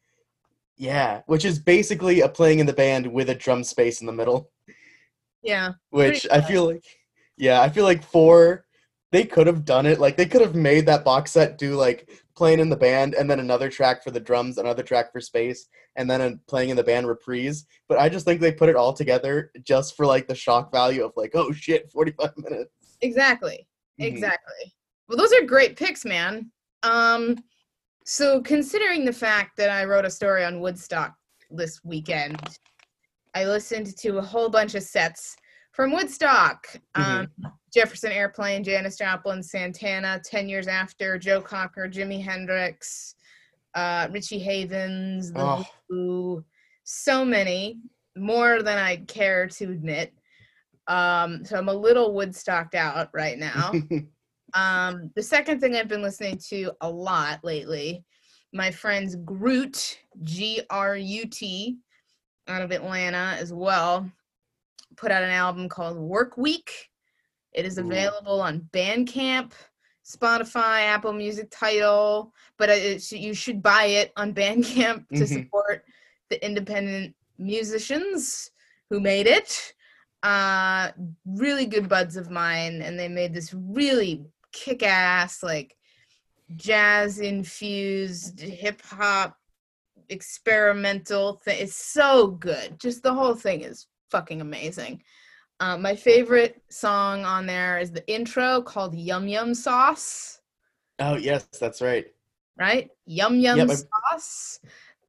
Yeah, 0.78 1.22
which 1.26 1.44
is 1.44 1.58
basically 1.58 2.20
a 2.20 2.28
playing 2.28 2.60
in 2.60 2.66
the 2.66 2.72
band 2.72 3.06
with 3.06 3.28
a 3.28 3.34
drum 3.34 3.64
space 3.64 4.00
in 4.00 4.06
the 4.06 4.12
middle. 4.12 4.50
Yeah. 5.42 5.72
Which 5.90 6.26
I 6.30 6.40
feel 6.40 6.66
like, 6.66 6.84
yeah, 7.36 7.60
I 7.60 7.68
feel 7.68 7.84
like 7.84 8.02
four 8.02 8.64
they 9.10 9.24
could 9.24 9.46
have 9.46 9.64
done 9.64 9.86
it. 9.86 9.98
Like 9.98 10.16
they 10.16 10.26
could 10.26 10.40
have 10.40 10.54
made 10.54 10.86
that 10.86 11.04
box 11.04 11.32
set 11.32 11.58
do 11.58 11.74
like 11.74 12.10
playing 12.36 12.60
in 12.60 12.68
the 12.68 12.76
band 12.76 13.14
and 13.14 13.28
then 13.28 13.40
another 13.40 13.70
track 13.70 14.04
for 14.04 14.10
the 14.10 14.20
drums, 14.20 14.58
another 14.58 14.82
track 14.82 15.12
for 15.12 15.20
space, 15.20 15.66
and 15.96 16.08
then 16.10 16.20
a 16.20 16.36
playing 16.46 16.70
in 16.70 16.76
the 16.76 16.84
band 16.84 17.08
reprise. 17.08 17.64
But 17.88 17.98
I 17.98 18.08
just 18.08 18.24
think 18.26 18.40
they 18.40 18.52
put 18.52 18.68
it 18.68 18.76
all 18.76 18.92
together 18.92 19.50
just 19.64 19.96
for 19.96 20.06
like 20.06 20.28
the 20.28 20.34
shock 20.34 20.70
value 20.70 21.04
of 21.04 21.12
like, 21.16 21.32
oh 21.34 21.52
shit, 21.52 21.90
45 21.90 22.36
minutes. 22.36 22.70
Exactly. 23.00 23.66
Mhm. 24.00 24.06
Exactly. 24.06 24.74
Well, 25.08 25.16
those 25.18 25.32
are 25.32 25.44
great 25.44 25.76
picks, 25.76 26.04
man. 26.04 26.50
Um, 26.82 27.42
so 28.08 28.40
considering 28.40 29.04
the 29.04 29.12
fact 29.12 29.58
that 29.58 29.68
I 29.68 29.84
wrote 29.84 30.06
a 30.06 30.10
story 30.10 30.42
on 30.42 30.60
Woodstock 30.60 31.14
this 31.50 31.84
weekend, 31.84 32.40
I 33.34 33.44
listened 33.44 33.94
to 33.98 34.16
a 34.16 34.22
whole 34.22 34.48
bunch 34.48 34.74
of 34.74 34.82
sets 34.82 35.36
from 35.72 35.92
Woodstock. 35.92 36.66
Um, 36.94 37.28
Jefferson 37.70 38.10
Airplane, 38.10 38.64
Janis 38.64 38.96
Joplin, 38.96 39.42
Santana, 39.42 40.22
10 40.24 40.48
years 40.48 40.68
after, 40.68 41.18
Joe 41.18 41.42
Cocker, 41.42 41.86
Jimi 41.86 42.24
Hendrix, 42.24 43.14
uh, 43.74 44.08
Richie 44.10 44.38
Havens, 44.38 45.30
The 45.30 45.40
Oh. 45.42 45.64
Who, 45.90 46.44
so 46.84 47.26
many, 47.26 47.78
more 48.16 48.62
than 48.62 48.78
I'd 48.78 49.06
care 49.06 49.46
to 49.48 49.64
admit. 49.64 50.14
Um, 50.86 51.44
so 51.44 51.58
I'm 51.58 51.68
a 51.68 51.74
little 51.74 52.14
Woodstocked 52.14 52.74
out 52.74 53.10
right 53.12 53.38
now. 53.38 53.72
Um, 54.54 55.10
the 55.14 55.22
second 55.22 55.60
thing 55.60 55.76
I've 55.76 55.88
been 55.88 56.02
listening 56.02 56.38
to 56.48 56.72
a 56.80 56.90
lot 56.90 57.44
lately, 57.44 58.04
my 58.52 58.70
friends 58.70 59.16
Grut, 59.16 59.96
G 60.22 60.62
R 60.70 60.96
U 60.96 61.26
T, 61.26 61.76
out 62.48 62.62
of 62.62 62.72
Atlanta 62.72 63.36
as 63.38 63.52
well, 63.52 64.10
put 64.96 65.12
out 65.12 65.22
an 65.22 65.30
album 65.30 65.68
called 65.68 65.98
Work 65.98 66.36
Week. 66.38 66.88
It 67.52 67.66
is 67.66 67.78
available 67.78 68.40
on 68.40 68.68
Bandcamp, 68.72 69.52
Spotify, 70.04 70.86
Apple 70.86 71.12
Music 71.12 71.48
Tidal, 71.50 72.32
but 72.56 72.70
it, 72.70 73.12
you 73.12 73.34
should 73.34 73.62
buy 73.62 73.84
it 73.84 74.12
on 74.16 74.32
Bandcamp 74.32 75.06
to 75.08 75.24
Mhm. 75.24 75.28
support 75.28 75.84
the 76.30 76.42
independent 76.44 77.14
musicians 77.36 78.50
who 78.88 79.00
made 79.00 79.26
it. 79.26 79.74
Uh, 80.22 80.90
really 81.26 81.66
good 81.66 81.88
buds 81.88 82.16
of 82.16 82.30
mine, 82.30 82.80
and 82.82 82.98
they 82.98 83.08
made 83.08 83.34
this 83.34 83.52
really 83.54 84.24
kick 84.58 84.82
ass, 84.82 85.42
like 85.42 85.76
jazz 86.56 87.20
infused 87.20 88.40
hip 88.40 88.82
hop 88.82 89.36
experimental 90.08 91.34
thing. 91.44 91.58
It's 91.60 91.76
so 91.76 92.28
good. 92.28 92.78
Just 92.80 93.02
the 93.02 93.12
whole 93.12 93.34
thing 93.34 93.62
is 93.62 93.86
fucking 94.10 94.40
amazing. 94.40 95.02
Uh, 95.60 95.76
my 95.76 95.94
favorite 95.94 96.62
song 96.70 97.24
on 97.24 97.46
there 97.46 97.78
is 97.78 97.90
the 97.90 98.06
intro 98.12 98.62
called 98.62 98.94
Yum 98.94 99.26
Yum 99.26 99.54
Sauce, 99.54 100.38
oh 101.00 101.16
yes, 101.16 101.46
that's 101.60 101.80
right. 101.80 102.06
right? 102.56 102.90
Yum 103.06 103.38
Yum 103.40 103.58
Yep, 103.58 103.70
Sauce. 103.70 104.60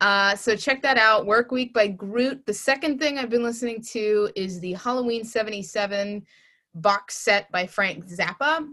Uh, 0.01 0.35
so 0.35 0.55
check 0.55 0.81
that 0.81 0.97
out. 0.97 1.25
Work 1.25 1.51
Week 1.51 1.73
by 1.73 1.89
Grut. 1.89 2.45
The 2.45 2.53
second 2.53 2.99
thing 2.99 3.17
I've 3.17 3.29
been 3.29 3.43
listening 3.43 3.81
to 3.91 4.29
is 4.35 4.59
the 4.59 4.73
Halloween 4.73 5.25
77 5.25 6.25
box 6.75 7.17
set 7.17 7.51
by 7.51 7.67
Frank 7.67 8.07
Zappa. 8.07 8.65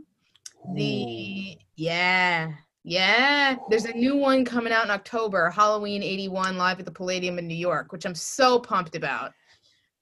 The 0.75 1.59
yeah, 1.77 2.53
yeah. 2.85 3.57
There's 3.69 3.85
a 3.85 3.93
new 3.93 4.17
one 4.17 4.45
coming 4.45 4.73
out 4.73 4.85
in 4.85 4.91
October, 4.91 5.51
Halloween 5.51 6.03
81 6.03 6.57
live 6.57 6.79
at 6.79 6.85
the 6.85 6.93
Palladium 6.93 7.39
in 7.39 7.47
New 7.47 7.55
York, 7.55 7.93
which 7.93 8.05
I'm 8.05 8.15
so 8.15 8.59
pumped 8.59 8.97
about. 8.97 9.33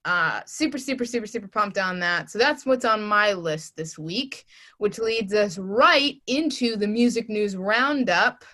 Uh 0.05 0.41
super, 0.47 0.79
super, 0.79 1.05
super, 1.05 1.27
super 1.27 1.49
pumped 1.49 1.79
on 1.79 1.99
that. 2.01 2.31
So 2.31 2.39
that's 2.39 2.67
what's 2.67 2.85
on 2.85 3.03
my 3.03 3.33
list 3.33 3.77
this 3.77 3.99
week, 3.99 4.45
which 4.79 4.99
leads 4.99 5.33
us 5.35 5.59
right 5.59 6.17
into 6.27 6.77
the 6.77 6.89
music 6.89 7.29
news 7.29 7.57
roundup. 7.57 8.45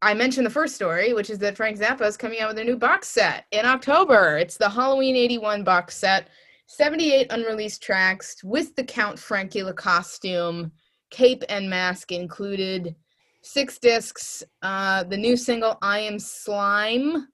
I 0.00 0.14
mentioned 0.14 0.46
the 0.46 0.50
first 0.50 0.76
story, 0.76 1.12
which 1.12 1.28
is 1.28 1.38
that 1.40 1.56
Frank 1.56 1.78
Zappa 1.78 2.02
is 2.02 2.16
coming 2.16 2.40
out 2.40 2.48
with 2.48 2.58
a 2.58 2.64
new 2.64 2.76
box 2.76 3.08
set 3.08 3.46
in 3.50 3.66
October. 3.66 4.38
It's 4.38 4.56
the 4.56 4.68
Halloween 4.68 5.16
81 5.16 5.64
box 5.64 5.96
set, 5.96 6.28
78 6.66 7.32
unreleased 7.32 7.82
tracks 7.82 8.42
with 8.44 8.76
the 8.76 8.84
Count 8.84 9.16
Frankula 9.16 9.74
costume, 9.74 10.70
cape 11.10 11.42
and 11.48 11.68
mask 11.68 12.12
included, 12.12 12.94
six 13.42 13.78
discs. 13.78 14.42
Uh, 14.62 15.04
the 15.04 15.16
new 15.16 15.36
single, 15.36 15.78
I 15.82 16.00
Am 16.00 16.18
Slime, 16.18 17.28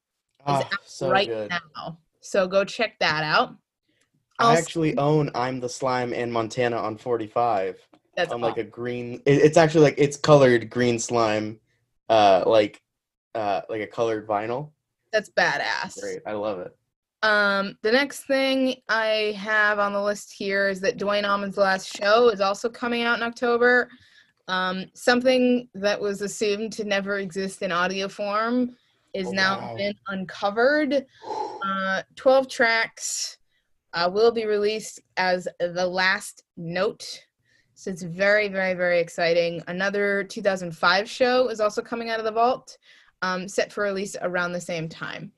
Oh, 0.47 0.53
out 0.53 0.69
so 0.85 1.11
right 1.11 1.29
good. 1.29 1.51
now. 1.51 1.99
So 2.21 2.47
go 2.47 2.65
check 2.65 2.99
that 3.01 3.25
out. 3.25 3.57
I 4.39 4.57
actually 4.57 4.97
own 4.99 5.31
I'm 5.35 5.61
the 5.61 5.69
Slime 5.69 6.13
in 6.13 6.31
Montana 6.31 6.77
on 6.77 6.97
45 6.99 7.79
That's 8.17 8.33
on 8.33 8.41
like 8.41 8.55
awesome. 8.55 8.67
a 8.67 8.71
green. 8.71 9.23
It, 9.27 9.39
it's 9.39 9.57
actually 9.57 9.83
like 9.83 9.95
it's 9.97 10.17
colored 10.17 10.69
green 10.71 10.99
slime, 10.99 11.61
uh, 12.09 12.43
like 12.47 12.83
uh, 13.35 13.63
like 13.69 13.81
a 13.81 13.87
colored 13.87 14.27
vinyl. 14.27 14.73
That's 15.13 15.31
badass. 15.31 16.01
Great, 16.01 16.21
I 16.27 16.33
love 16.33 16.59
it. 16.61 16.77
Um, 17.25 17.79
the 17.81 17.91
next 17.91 18.27
thing 18.27 18.77
I 18.91 19.35
have 19.39 19.79
on 19.79 19.95
the 19.95 20.03
list 20.03 20.31
here 20.31 20.69
is 20.69 20.79
that 20.83 20.99
Duane 20.99 21.25
Allman's 21.25 21.57
last 21.57 21.89
show 21.97 22.29
is 22.29 22.43
also 22.43 22.69
coming 22.69 23.03
out 23.03 23.17
in 23.17 23.23
October. 23.23 23.89
Um, 24.47 24.85
something 24.93 25.67
that 25.75 25.99
was 25.99 26.21
assumed 26.21 26.75
to 26.75 26.85
never 26.85 27.19
exist 27.21 27.63
in 27.63 27.73
audio 27.73 28.09
form 28.09 28.77
is 29.15 29.29
Oh, 29.29 29.31
now 29.31 29.59
wow. 29.59 29.75
been 29.75 29.95
uncovered. 30.09 31.07
Uh, 31.67 32.03
12 32.15 32.47
tracks 32.47 33.39
uh, 33.95 34.11
will 34.13 34.31
be 34.31 34.45
released 34.45 35.01
as 35.17 35.49
the 35.59 35.87
last 35.87 36.43
note. 36.59 37.25
So 37.75 37.91
it's 37.91 38.03
very, 38.03 38.49
very, 38.49 38.75
very 38.75 39.01
exciting. 39.01 39.63
Another 39.67 40.25
2005 40.25 41.09
show 41.09 41.49
is 41.49 41.61
also 41.61 41.81
coming 41.81 42.11
out 42.11 42.19
of 42.19 42.27
the 42.27 42.33
vault, 42.33 42.77
um, 43.23 43.49
set 43.49 43.73
for 43.73 43.85
release 43.85 44.15
around 44.21 44.53
the 44.53 44.61
same 44.61 44.91
time. 44.91 45.33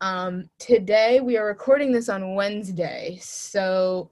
Um, 0.00 0.50
today 0.58 1.20
we 1.20 1.38
are 1.38 1.46
recording 1.46 1.90
this 1.90 2.08
on 2.08 2.34
Wednesday. 2.34 3.18
So 3.22 4.10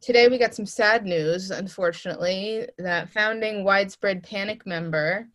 today 0.00 0.28
we 0.28 0.38
got 0.38 0.54
some 0.54 0.66
sad 0.66 1.04
news, 1.04 1.50
unfortunately, 1.50 2.68
that 2.78 3.10
founding 3.10 3.64
Widespread 3.64 4.22
Panic 4.22 4.64
member 4.66 5.26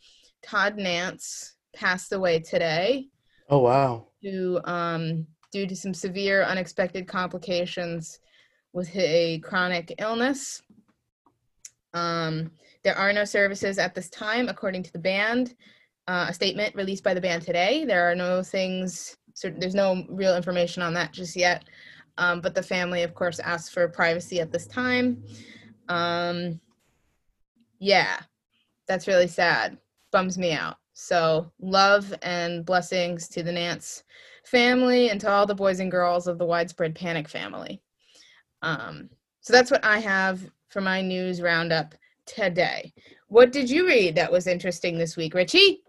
Todd 0.42 0.78
Nance 0.78 1.56
passed 1.76 2.14
away 2.14 2.40
today 2.40 3.10
Oh 3.50 3.60
wow. 3.60 4.08
due, 4.22 4.62
um, 4.64 5.28
due 5.52 5.68
to 5.68 5.76
some 5.76 5.94
severe 5.94 6.44
unexpected 6.44 7.06
complications 7.08 8.20
with 8.72 8.96
a 8.96 9.40
chronic 9.40 9.94
illness. 10.00 10.62
Um, 11.94 12.52
there 12.84 12.98
are 12.98 13.12
no 13.12 13.26
services 13.26 13.78
at 13.78 13.94
this 13.94 14.10
time, 14.10 14.48
according 14.48 14.84
to 14.84 14.94
the 14.94 15.00
band. 15.00 15.54
Uh, 16.08 16.28
a 16.30 16.34
statement 16.34 16.74
released 16.76 17.04
by 17.04 17.14
the 17.14 17.22
band 17.22 17.44
today. 17.44 17.86
There 17.86 18.10
are 18.10 18.16
no 18.16 18.42
things, 18.42 19.18
so 19.42 19.50
there's 19.50 19.74
no 19.74 20.06
real 20.08 20.36
information 20.36 20.84
on 20.84 20.94
that 20.94 21.14
just 21.14 21.36
yet. 21.36 21.64
Um, 22.20 22.42
but 22.42 22.54
the 22.54 22.62
family, 22.62 23.02
of 23.02 23.16
course, 23.16 23.40
asked 23.40 23.74
for 23.74 23.88
privacy 23.88 24.40
at 24.40 24.52
this 24.52 24.68
time. 24.68 25.24
Um, 25.90 26.60
yeah, 27.80 28.20
that's 28.88 29.08
really 29.08 29.28
sad. 29.28 29.80
Bums 30.12 30.38
me 30.38 30.52
out. 30.52 30.76
So, 30.94 31.52
love 31.60 32.14
and 32.22 32.64
blessings 32.64 33.28
to 33.30 33.42
the 33.42 33.52
Nance 33.52 34.04
family 34.46 35.10
and 35.10 35.20
to 35.22 35.32
all 35.32 35.48
the 35.48 35.56
boys 35.56 35.80
and 35.80 35.90
girls 35.90 36.28
of 36.28 36.38
the 36.38 36.46
widespread 36.46 36.94
panic 36.94 37.28
family. 37.28 37.82
Um, 38.62 39.10
so 39.40 39.54
that's 39.54 39.72
what 39.72 39.84
I 39.84 39.98
have 39.98 40.52
for 40.70 40.82
my 40.82 41.02
news 41.02 41.42
roundup 41.42 41.96
today. 42.28 42.94
What 43.28 43.52
did 43.52 43.72
you 43.72 43.88
read 43.88 44.14
that 44.16 44.32
was 44.32 44.46
interesting 44.46 45.00
this 45.00 45.18
week, 45.18 45.34
Richie? 45.34 45.82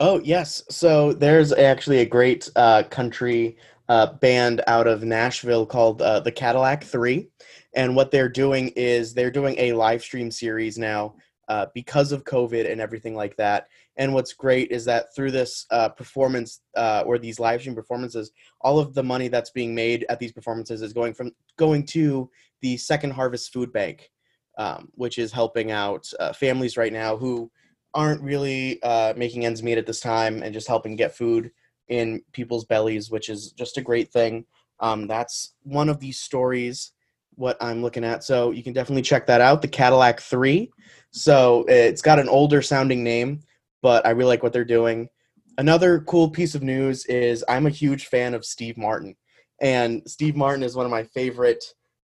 Oh 0.00 0.20
yes. 0.22 0.62
So 0.70 1.12
there's 1.12 1.52
actually 1.52 1.98
a 1.98 2.06
great 2.06 2.48
uh, 2.54 2.84
country 2.84 3.56
uh, 3.88 4.12
band 4.14 4.62
out 4.68 4.86
of 4.86 5.02
Nashville 5.02 5.66
called 5.66 6.00
uh, 6.00 6.20
the 6.20 6.30
Cadillac 6.30 6.84
Three, 6.84 7.30
and 7.74 7.96
what 7.96 8.12
they're 8.12 8.28
doing 8.28 8.68
is 8.76 9.12
they're 9.12 9.32
doing 9.32 9.56
a 9.58 9.72
live 9.72 10.00
stream 10.00 10.30
series 10.30 10.78
now 10.78 11.16
uh, 11.48 11.66
because 11.74 12.12
of 12.12 12.22
COVID 12.22 12.70
and 12.70 12.80
everything 12.80 13.16
like 13.16 13.36
that. 13.38 13.66
And 13.96 14.14
what's 14.14 14.34
great 14.34 14.70
is 14.70 14.84
that 14.84 15.12
through 15.16 15.32
this 15.32 15.66
uh, 15.72 15.88
performance 15.88 16.60
uh, 16.76 17.02
or 17.04 17.18
these 17.18 17.40
live 17.40 17.60
stream 17.60 17.74
performances, 17.74 18.30
all 18.60 18.78
of 18.78 18.94
the 18.94 19.02
money 19.02 19.26
that's 19.26 19.50
being 19.50 19.74
made 19.74 20.06
at 20.08 20.20
these 20.20 20.30
performances 20.30 20.80
is 20.80 20.92
going 20.92 21.12
from 21.12 21.32
going 21.56 21.84
to 21.86 22.30
the 22.60 22.76
Second 22.76 23.10
Harvest 23.10 23.52
Food 23.52 23.72
Bank, 23.72 24.12
um, 24.58 24.90
which 24.94 25.18
is 25.18 25.32
helping 25.32 25.72
out 25.72 26.06
families 26.36 26.76
right 26.76 26.92
now 26.92 27.16
who 27.16 27.50
aren't 27.94 28.22
really 28.22 28.82
uh, 28.82 29.14
making 29.16 29.44
ends 29.44 29.62
meet 29.62 29.78
at 29.78 29.86
this 29.86 30.00
time 30.00 30.42
and 30.42 30.54
just 30.54 30.68
helping 30.68 30.96
get 30.96 31.16
food 31.16 31.50
in 31.88 32.22
people's 32.32 32.64
bellies, 32.64 33.10
which 33.10 33.28
is 33.28 33.52
just 33.52 33.78
a 33.78 33.82
great 33.82 34.12
thing. 34.12 34.44
Um, 34.80 35.06
that's 35.06 35.54
one 35.62 35.88
of 35.88 35.98
these 35.98 36.20
stories, 36.20 36.92
what 37.34 37.56
I'm 37.60 37.82
looking 37.82 38.04
at. 38.04 38.22
So 38.24 38.50
you 38.50 38.62
can 38.62 38.72
definitely 38.72 39.02
check 39.02 39.26
that 39.26 39.40
out, 39.40 39.62
the 39.62 39.68
Cadillac 39.68 40.20
3. 40.20 40.70
So 41.10 41.64
it's 41.68 42.02
got 42.02 42.18
an 42.18 42.28
older 42.28 42.62
sounding 42.62 43.02
name, 43.02 43.40
but 43.82 44.06
I 44.06 44.10
really 44.10 44.28
like 44.28 44.42
what 44.42 44.52
they're 44.52 44.64
doing. 44.64 45.08
Another 45.56 46.00
cool 46.00 46.30
piece 46.30 46.54
of 46.54 46.62
news 46.62 47.04
is 47.06 47.44
I'm 47.48 47.66
a 47.66 47.70
huge 47.70 48.06
fan 48.06 48.34
of 48.34 48.44
Steve 48.44 48.76
Martin. 48.76 49.16
And 49.60 50.02
Steve 50.06 50.36
Martin 50.36 50.62
is 50.62 50.76
one 50.76 50.86
of 50.86 50.92
my 50.92 51.02
favorite 51.02 51.64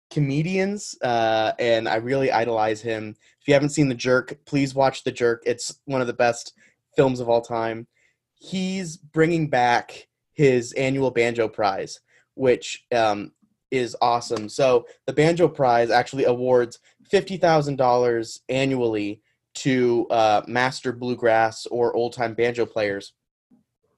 comedians, 0.10 0.96
uh, 1.04 1.54
and 1.60 1.88
I 1.88 1.96
really 1.96 2.32
idolize 2.32 2.82
him 2.82 3.16
If 3.44 3.50
you 3.50 3.56
haven't 3.56 3.72
seen 3.72 3.90
The 3.90 3.96
Jerk, 3.96 4.38
please 4.46 4.74
watch 4.74 5.04
The 5.04 5.12
Jerk. 5.12 5.44
It's 5.46 5.78
one 5.84 6.00
of 6.00 6.08
the 6.08 6.14
best 6.14 6.54
films 6.96 7.20
of 7.20 7.28
all 7.28 7.42
time. 7.42 7.88
He's 8.36 8.96
bringing 8.96 9.50
back 9.50 10.08
his 10.32 10.72
annual 10.74 11.12
banjo 11.12 11.50
prize, 11.50 12.00
which 12.36 12.86
um, 12.96 13.34
is 13.70 13.98
awesome. 14.02 14.48
So 14.48 14.86
the 15.08 15.12
banjo 15.12 15.50
prize 15.50 15.90
actually 15.90 16.24
awards 16.24 16.80
fifty 17.10 17.36
thousand 17.36 17.76
dollars 17.76 18.40
annually 18.48 19.22
to 19.56 20.08
uh, 20.10 20.44
master 20.48 20.94
bluegrass 20.94 21.66
or 21.66 21.94
old 21.94 22.14
time 22.14 22.36
banjo 22.36 22.66
players. 22.66 23.12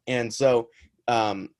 And 0.07 0.33
so 0.33 0.69
um, 1.07 1.51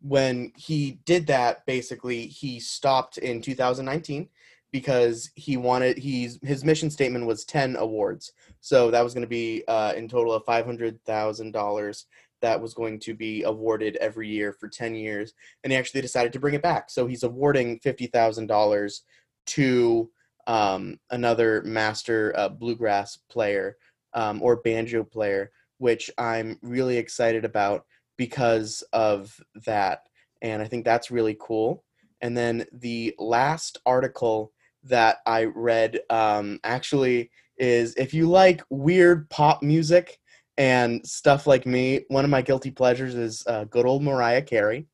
when 0.00 0.50
he 0.56 0.98
did 1.04 1.28
that, 1.28 1.64
basically 1.66 2.26
he 2.26 2.58
stopped 2.58 3.18
in 3.18 3.40
2019 3.40 4.28
because 4.72 5.30
he 5.36 5.56
wanted 5.56 5.98
he's 5.98 6.38
his 6.42 6.64
mission 6.64 6.90
statement 6.90 7.26
was 7.26 7.44
10 7.44 7.76
awards 7.76 8.32
so 8.60 8.90
that 8.90 9.04
was 9.04 9.14
going 9.14 9.22
to 9.22 9.28
be 9.28 9.62
uh, 9.68 9.92
in 9.96 10.08
total 10.08 10.32
of 10.32 10.44
$500000 10.44 12.04
that 12.40 12.60
was 12.60 12.74
going 12.74 12.98
to 12.98 13.14
be 13.14 13.42
awarded 13.44 13.96
every 13.96 14.28
year 14.28 14.52
for 14.52 14.68
10 14.68 14.94
years 14.94 15.34
and 15.62 15.72
he 15.72 15.78
actually 15.78 16.00
decided 16.00 16.32
to 16.32 16.40
bring 16.40 16.54
it 16.54 16.62
back 16.62 16.90
so 16.90 17.06
he's 17.06 17.22
awarding 17.22 17.78
$50000 17.80 19.00
to 19.44 20.10
um, 20.46 20.98
another 21.10 21.62
master 21.64 22.32
uh, 22.36 22.48
bluegrass 22.48 23.16
player 23.30 23.76
um, 24.14 24.42
or 24.42 24.56
banjo 24.56 25.04
player, 25.04 25.50
which 25.78 26.10
I'm 26.18 26.58
really 26.62 26.98
excited 26.98 27.44
about 27.44 27.84
because 28.16 28.82
of 28.92 29.38
that. 29.66 30.06
And 30.42 30.60
I 30.60 30.66
think 30.66 30.84
that's 30.84 31.10
really 31.10 31.36
cool. 31.40 31.84
And 32.20 32.36
then 32.36 32.66
the 32.72 33.14
last 33.18 33.78
article 33.86 34.52
that 34.84 35.18
I 35.26 35.44
read 35.44 36.00
um, 36.10 36.58
actually 36.64 37.30
is 37.58 37.94
if 37.94 38.12
you 38.12 38.28
like 38.28 38.62
weird 38.70 39.28
pop 39.30 39.62
music 39.62 40.18
and 40.58 41.06
stuff 41.06 41.46
like 41.46 41.66
me, 41.66 42.04
one 42.08 42.24
of 42.24 42.30
my 42.30 42.42
guilty 42.42 42.70
pleasures 42.70 43.14
is 43.14 43.44
uh, 43.46 43.64
good 43.64 43.86
old 43.86 44.02
Mariah 44.02 44.42
Carey. 44.42 44.86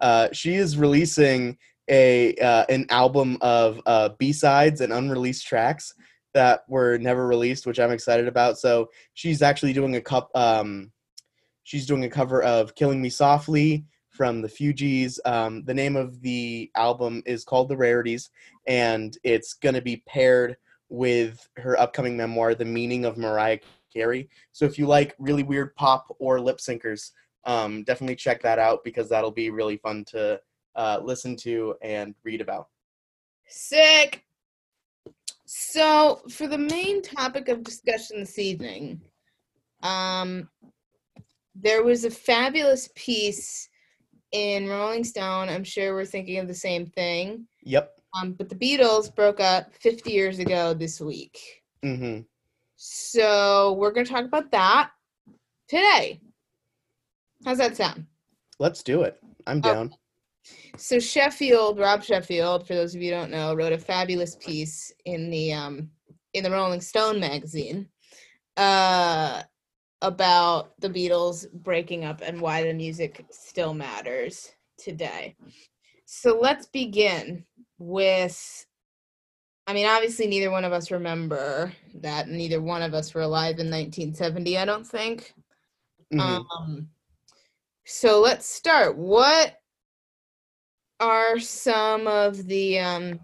Uh, 0.00 0.28
she 0.32 0.54
is 0.54 0.76
releasing 0.76 1.56
a 1.88 2.34
uh, 2.36 2.64
an 2.68 2.86
album 2.90 3.38
of 3.40 3.80
uh, 3.86 4.10
B 4.18 4.32
sides 4.32 4.80
and 4.80 4.92
unreleased 4.92 5.46
tracks 5.46 5.94
that 6.34 6.60
were 6.68 6.98
never 6.98 7.26
released, 7.26 7.66
which 7.66 7.80
I'm 7.80 7.90
excited 7.90 8.28
about. 8.28 8.58
So 8.58 8.90
she's 9.14 9.42
actually 9.42 9.72
doing 9.72 9.96
a 9.96 10.00
cup. 10.00 10.30
Um, 10.34 10.92
she's 11.64 11.86
doing 11.86 12.04
a 12.04 12.10
cover 12.10 12.42
of 12.42 12.74
"Killing 12.74 13.00
Me 13.00 13.08
Softly" 13.08 13.86
from 14.18 14.42
the 14.42 14.48
Fugees. 14.48 15.20
Um, 15.24 15.62
the 15.62 15.72
name 15.72 15.94
of 15.94 16.20
the 16.20 16.72
album 16.74 17.22
is 17.24 17.44
called 17.44 17.68
"The 17.68 17.76
Rarities," 17.76 18.30
and 18.66 19.16
it's 19.22 19.54
going 19.54 19.76
to 19.76 19.80
be 19.80 20.02
paired 20.08 20.56
with 20.88 21.48
her 21.56 21.78
upcoming 21.78 22.16
memoir, 22.16 22.56
"The 22.56 22.64
Meaning 22.64 23.04
of 23.04 23.16
Mariah 23.16 23.60
Carey." 23.94 24.28
So 24.50 24.64
if 24.64 24.76
you 24.76 24.88
like 24.88 25.14
really 25.20 25.44
weird 25.44 25.74
pop 25.76 26.14
or 26.18 26.40
lip 26.40 26.58
syncers, 26.58 27.12
um, 27.44 27.84
definitely 27.84 28.16
check 28.16 28.42
that 28.42 28.58
out 28.58 28.82
because 28.82 29.08
that'll 29.08 29.30
be 29.30 29.50
really 29.50 29.76
fun 29.76 30.04
to 30.06 30.40
uh, 30.74 30.98
listen 31.00 31.36
to 31.36 31.76
and 31.80 32.12
read 32.24 32.40
about. 32.40 32.68
Sick. 33.46 34.24
So, 35.46 36.22
for 36.28 36.48
the 36.48 36.58
main 36.58 37.02
topic 37.02 37.48
of 37.48 37.62
discussion 37.62 38.18
this 38.18 38.38
evening, 38.38 39.00
um, 39.82 40.50
there 41.54 41.84
was 41.84 42.04
a 42.04 42.10
fabulous 42.10 42.90
piece 42.96 43.68
in 44.32 44.68
Rolling 44.68 45.04
Stone. 45.04 45.48
I'm 45.48 45.64
sure 45.64 45.94
we're 45.94 46.04
thinking 46.04 46.38
of 46.38 46.48
the 46.48 46.54
same 46.54 46.86
thing. 46.86 47.46
Yep. 47.62 47.98
Um, 48.14 48.32
but 48.32 48.48
the 48.48 48.54
Beatles 48.54 49.14
broke 49.14 49.40
up 49.40 49.74
50 49.74 50.10
years 50.10 50.38
ago 50.38 50.74
this 50.74 51.00
week. 51.00 51.38
Mm-hmm. 51.84 52.22
So 52.76 53.74
we're 53.78 53.90
going 53.90 54.06
to 54.06 54.12
talk 54.12 54.24
about 54.24 54.50
that 54.52 54.90
today. 55.68 56.20
How's 57.44 57.58
that 57.58 57.76
sound? 57.76 58.06
Let's 58.58 58.82
do 58.82 59.02
it. 59.02 59.20
I'm 59.46 59.60
down. 59.60 59.86
Okay. 59.86 59.96
So 60.76 60.98
Sheffield, 60.98 61.78
Rob 61.78 62.02
Sheffield, 62.02 62.66
for 62.66 62.74
those 62.74 62.94
of 62.94 63.02
you 63.02 63.12
who 63.12 63.20
don't 63.20 63.30
know, 63.30 63.54
wrote 63.54 63.72
a 63.72 63.78
fabulous 63.78 64.36
piece 64.36 64.92
in 65.04 65.30
the 65.30 65.52
um, 65.52 65.90
in 66.34 66.42
the 66.42 66.50
Rolling 66.50 66.80
Stone 66.80 67.20
magazine 67.20 67.88
uh, 68.58 69.42
about 70.02 70.78
the 70.80 70.88
Beatles 70.88 71.50
breaking 71.52 72.04
up 72.04 72.20
and 72.22 72.40
why 72.40 72.62
the 72.62 72.72
music 72.72 73.24
still 73.30 73.74
matters 73.74 74.50
today. 74.78 75.34
So 76.04 76.38
let's 76.40 76.66
begin 76.66 77.44
with. 77.78 78.66
I 79.66 79.74
mean, 79.74 79.86
obviously, 79.86 80.26
neither 80.26 80.50
one 80.50 80.64
of 80.64 80.72
us 80.72 80.90
remember 80.90 81.72
that. 81.96 82.28
Neither 82.28 82.62
one 82.62 82.80
of 82.80 82.94
us 82.94 83.12
were 83.12 83.20
alive 83.20 83.58
in 83.58 83.70
1970. 83.70 84.56
I 84.56 84.64
don't 84.64 84.86
think. 84.86 85.34
Mm-hmm. 86.12 86.20
Um, 86.20 86.88
so 87.84 88.20
let's 88.20 88.46
start. 88.46 88.96
What 88.96 89.58
are 91.00 91.38
some 91.38 92.06
of 92.06 92.46
the 92.46 92.78
um, 92.78 93.20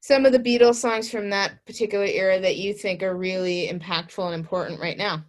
some 0.00 0.26
of 0.26 0.32
the 0.32 0.38
Beatles 0.38 0.76
songs 0.76 1.10
from 1.10 1.30
that 1.30 1.64
particular 1.66 2.04
era 2.04 2.40
that 2.40 2.56
you 2.56 2.74
think 2.74 3.02
are 3.02 3.16
really 3.16 3.68
impactful 3.72 4.24
and 4.24 4.34
important 4.34 4.80
right 4.80 4.98
now? 4.98 5.24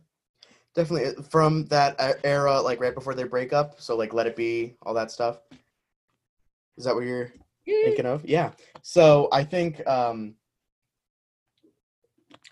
Definitely 0.75 1.15
uh, 1.15 1.21
from 1.23 1.65
that 1.67 1.95
uh, 1.99 2.13
era, 2.23 2.61
like 2.61 2.79
right 2.79 2.93
before 2.93 3.15
their 3.15 3.27
breakup. 3.27 3.79
So 3.79 3.95
like 3.95 4.13
"Let 4.13 4.27
It 4.27 4.35
Be," 4.35 4.75
all 4.83 4.93
that 4.93 5.11
stuff. 5.11 5.39
Is 6.77 6.85
that 6.85 6.95
what 6.95 7.05
you're 7.05 7.31
thinking 7.65 8.05
of? 8.05 8.25
Yeah. 8.25 8.51
So 8.81 9.29
I 9.31 9.43
think, 9.43 9.85
um, 9.87 10.35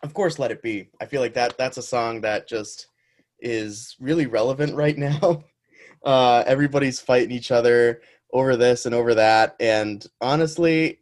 of 0.01 0.13
course, 0.13 0.39
"Let 0.39 0.51
It 0.51 0.62
Be." 0.62 0.89
I 1.01 1.06
feel 1.06 1.21
like 1.21 1.34
that 1.34 1.58
that's 1.58 1.77
a 1.77 1.82
song 1.82 2.21
that 2.21 2.47
just 2.47 2.88
is 3.39 3.95
really 3.99 4.25
relevant 4.25 4.73
right 4.75 4.97
now. 5.10 5.43
Uh, 6.03 6.43
everybody's 6.45 6.99
fighting 6.99 7.32
each 7.32 7.51
other 7.51 8.01
over 8.34 8.58
this 8.58 8.86
and 8.86 8.95
over 8.95 9.13
that. 9.15 9.56
And 9.60 10.06
honestly, 10.19 10.99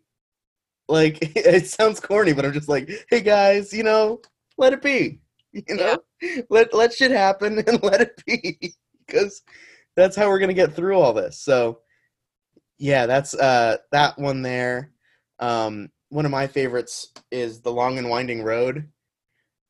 like 0.92 1.18
it 1.36 1.68
sounds 1.68 2.00
corny, 2.00 2.34
but 2.34 2.46
I'm 2.46 2.54
just 2.54 2.70
like, 2.70 2.90
hey 3.10 3.22
guys, 3.22 3.74
you 3.74 3.84
know, 3.84 4.22
let 4.58 4.74
it 4.74 4.82
be. 4.82 5.20
You 5.54 5.76
know, 5.76 5.98
yeah. 6.22 6.44
let 6.50 6.74
let 6.74 6.94
shit 6.94 7.12
happen 7.12 7.60
and 7.68 7.84
let 7.84 8.00
it 8.00 8.24
be 8.26 8.74
because 9.06 9.42
that's 9.98 10.16
how 10.16 10.30
we're 10.30 10.40
gonna 10.40 10.54
get 10.54 10.74
through 10.74 10.98
all 10.98 11.12
this. 11.12 11.42
So 11.42 11.80
yeah, 12.78 13.06
that's 13.06 13.34
uh 13.34 13.78
that 13.92 14.18
one 14.18 14.42
there. 14.42 14.92
Um, 15.40 15.90
one 16.10 16.26
of 16.26 16.32
my 16.32 16.48
favorites 16.48 17.12
is 17.32 17.60
the 17.60 17.72
long 17.72 17.98
and 17.98 18.10
winding 18.10 18.44
road. 18.44 18.88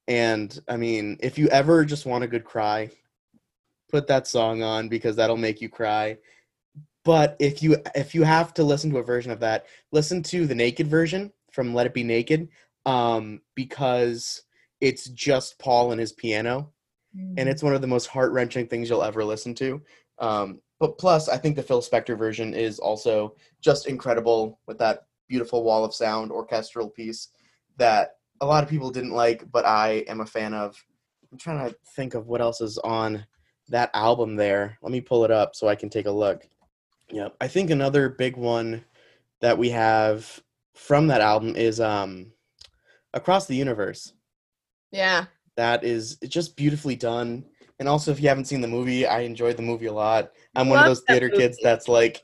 And 0.07 0.59
I 0.67 0.77
mean, 0.77 1.17
if 1.21 1.39
you 1.39 1.47
ever 1.47 1.83
just 1.83 2.05
want 2.05 2.23
a 2.23 2.27
good 2.27 2.43
cry, 2.43 2.89
put 3.89 4.07
that 4.07 4.27
song 4.27 4.61
on 4.61 4.87
because 4.87 5.15
that'll 5.15 5.37
make 5.37 5.61
you 5.61 5.69
cry 5.69 6.17
but 7.03 7.35
if 7.39 7.63
you 7.63 7.77
if 7.95 8.13
you 8.13 8.23
have 8.23 8.53
to 8.53 8.63
listen 8.63 8.89
to 8.91 8.97
a 8.97 9.03
version 9.03 9.31
of 9.31 9.39
that 9.39 9.65
listen 9.91 10.21
to 10.23 10.45
the 10.45 10.55
naked 10.55 10.87
version 10.87 11.31
from 11.51 11.73
let 11.73 11.85
it 11.85 11.93
be 11.93 12.03
naked 12.03 12.47
um, 12.85 13.41
because 13.55 14.43
it's 14.79 15.05
just 15.09 15.59
paul 15.59 15.91
and 15.91 15.99
his 15.99 16.13
piano 16.13 16.71
mm. 17.15 17.33
and 17.37 17.47
it's 17.49 17.63
one 17.63 17.75
of 17.75 17.81
the 17.81 17.87
most 17.87 18.07
heart-wrenching 18.07 18.67
things 18.67 18.89
you'll 18.89 19.03
ever 19.03 19.23
listen 19.23 19.53
to. 19.55 19.81
Um, 20.19 20.61
but 20.79 20.97
plus 20.97 21.29
i 21.29 21.37
think 21.37 21.55
the 21.55 21.63
phil 21.63 21.81
spector 21.81 22.17
version 22.17 22.53
is 22.53 22.79
also 22.79 23.35
just 23.61 23.87
incredible 23.87 24.59
with 24.67 24.77
that 24.79 25.05
beautiful 25.27 25.63
wall 25.63 25.85
of 25.85 25.93
sound 25.93 26.31
orchestral 26.31 26.89
piece 26.89 27.29
that 27.77 28.17
a 28.41 28.45
lot 28.45 28.63
of 28.63 28.69
people 28.69 28.91
didn't 28.91 29.13
like 29.13 29.49
but 29.51 29.65
i 29.65 30.03
am 30.07 30.21
a 30.21 30.25
fan 30.25 30.53
of. 30.53 30.83
I'm 31.31 31.37
trying 31.37 31.69
to 31.69 31.75
think 31.95 32.13
of 32.13 32.27
what 32.27 32.41
else 32.41 32.59
is 32.59 32.77
on 32.79 33.25
that 33.69 33.89
album 33.93 34.35
there. 34.35 34.77
Let 34.81 34.91
me 34.91 34.99
pull 34.99 35.23
it 35.23 35.31
up 35.31 35.55
so 35.55 35.67
i 35.67 35.75
can 35.75 35.89
take 35.89 36.07
a 36.07 36.11
look 36.11 36.45
yeah, 37.11 37.29
I 37.39 37.47
think 37.47 37.69
another 37.69 38.09
big 38.09 38.37
one 38.37 38.83
that 39.41 39.57
we 39.57 39.69
have 39.69 40.41
from 40.73 41.07
that 41.07 41.21
album 41.21 41.55
is 41.55 41.79
um 41.79 42.31
Across 43.13 43.47
the 43.47 43.55
Universe. 43.55 44.13
Yeah. 44.91 45.25
That 45.57 45.83
is 45.83 46.15
just 46.27 46.55
beautifully 46.55 46.95
done. 46.95 47.45
And 47.79 47.89
also 47.89 48.11
if 48.11 48.21
you 48.21 48.29
haven't 48.29 48.45
seen 48.45 48.61
the 48.61 48.67
movie, 48.67 49.05
I 49.05 49.21
enjoyed 49.21 49.57
the 49.57 49.63
movie 49.63 49.87
a 49.87 49.93
lot. 49.93 50.31
I'm 50.55 50.69
one 50.69 50.79
of 50.79 50.85
those 50.85 51.01
theater 51.07 51.29
kids 51.29 51.57
that's 51.61 51.87
like 51.87 52.23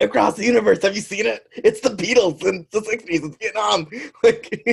Across 0.00 0.36
the 0.36 0.44
Universe, 0.44 0.82
have 0.82 0.94
you 0.94 1.00
seen 1.00 1.24
it? 1.24 1.48
It's 1.52 1.80
the 1.80 1.90
Beatles 1.90 2.44
in 2.44 2.66
the 2.70 2.80
60s, 2.80 3.04
it's 3.08 3.36
Vietnam. 3.38 3.88
Like 4.22 4.64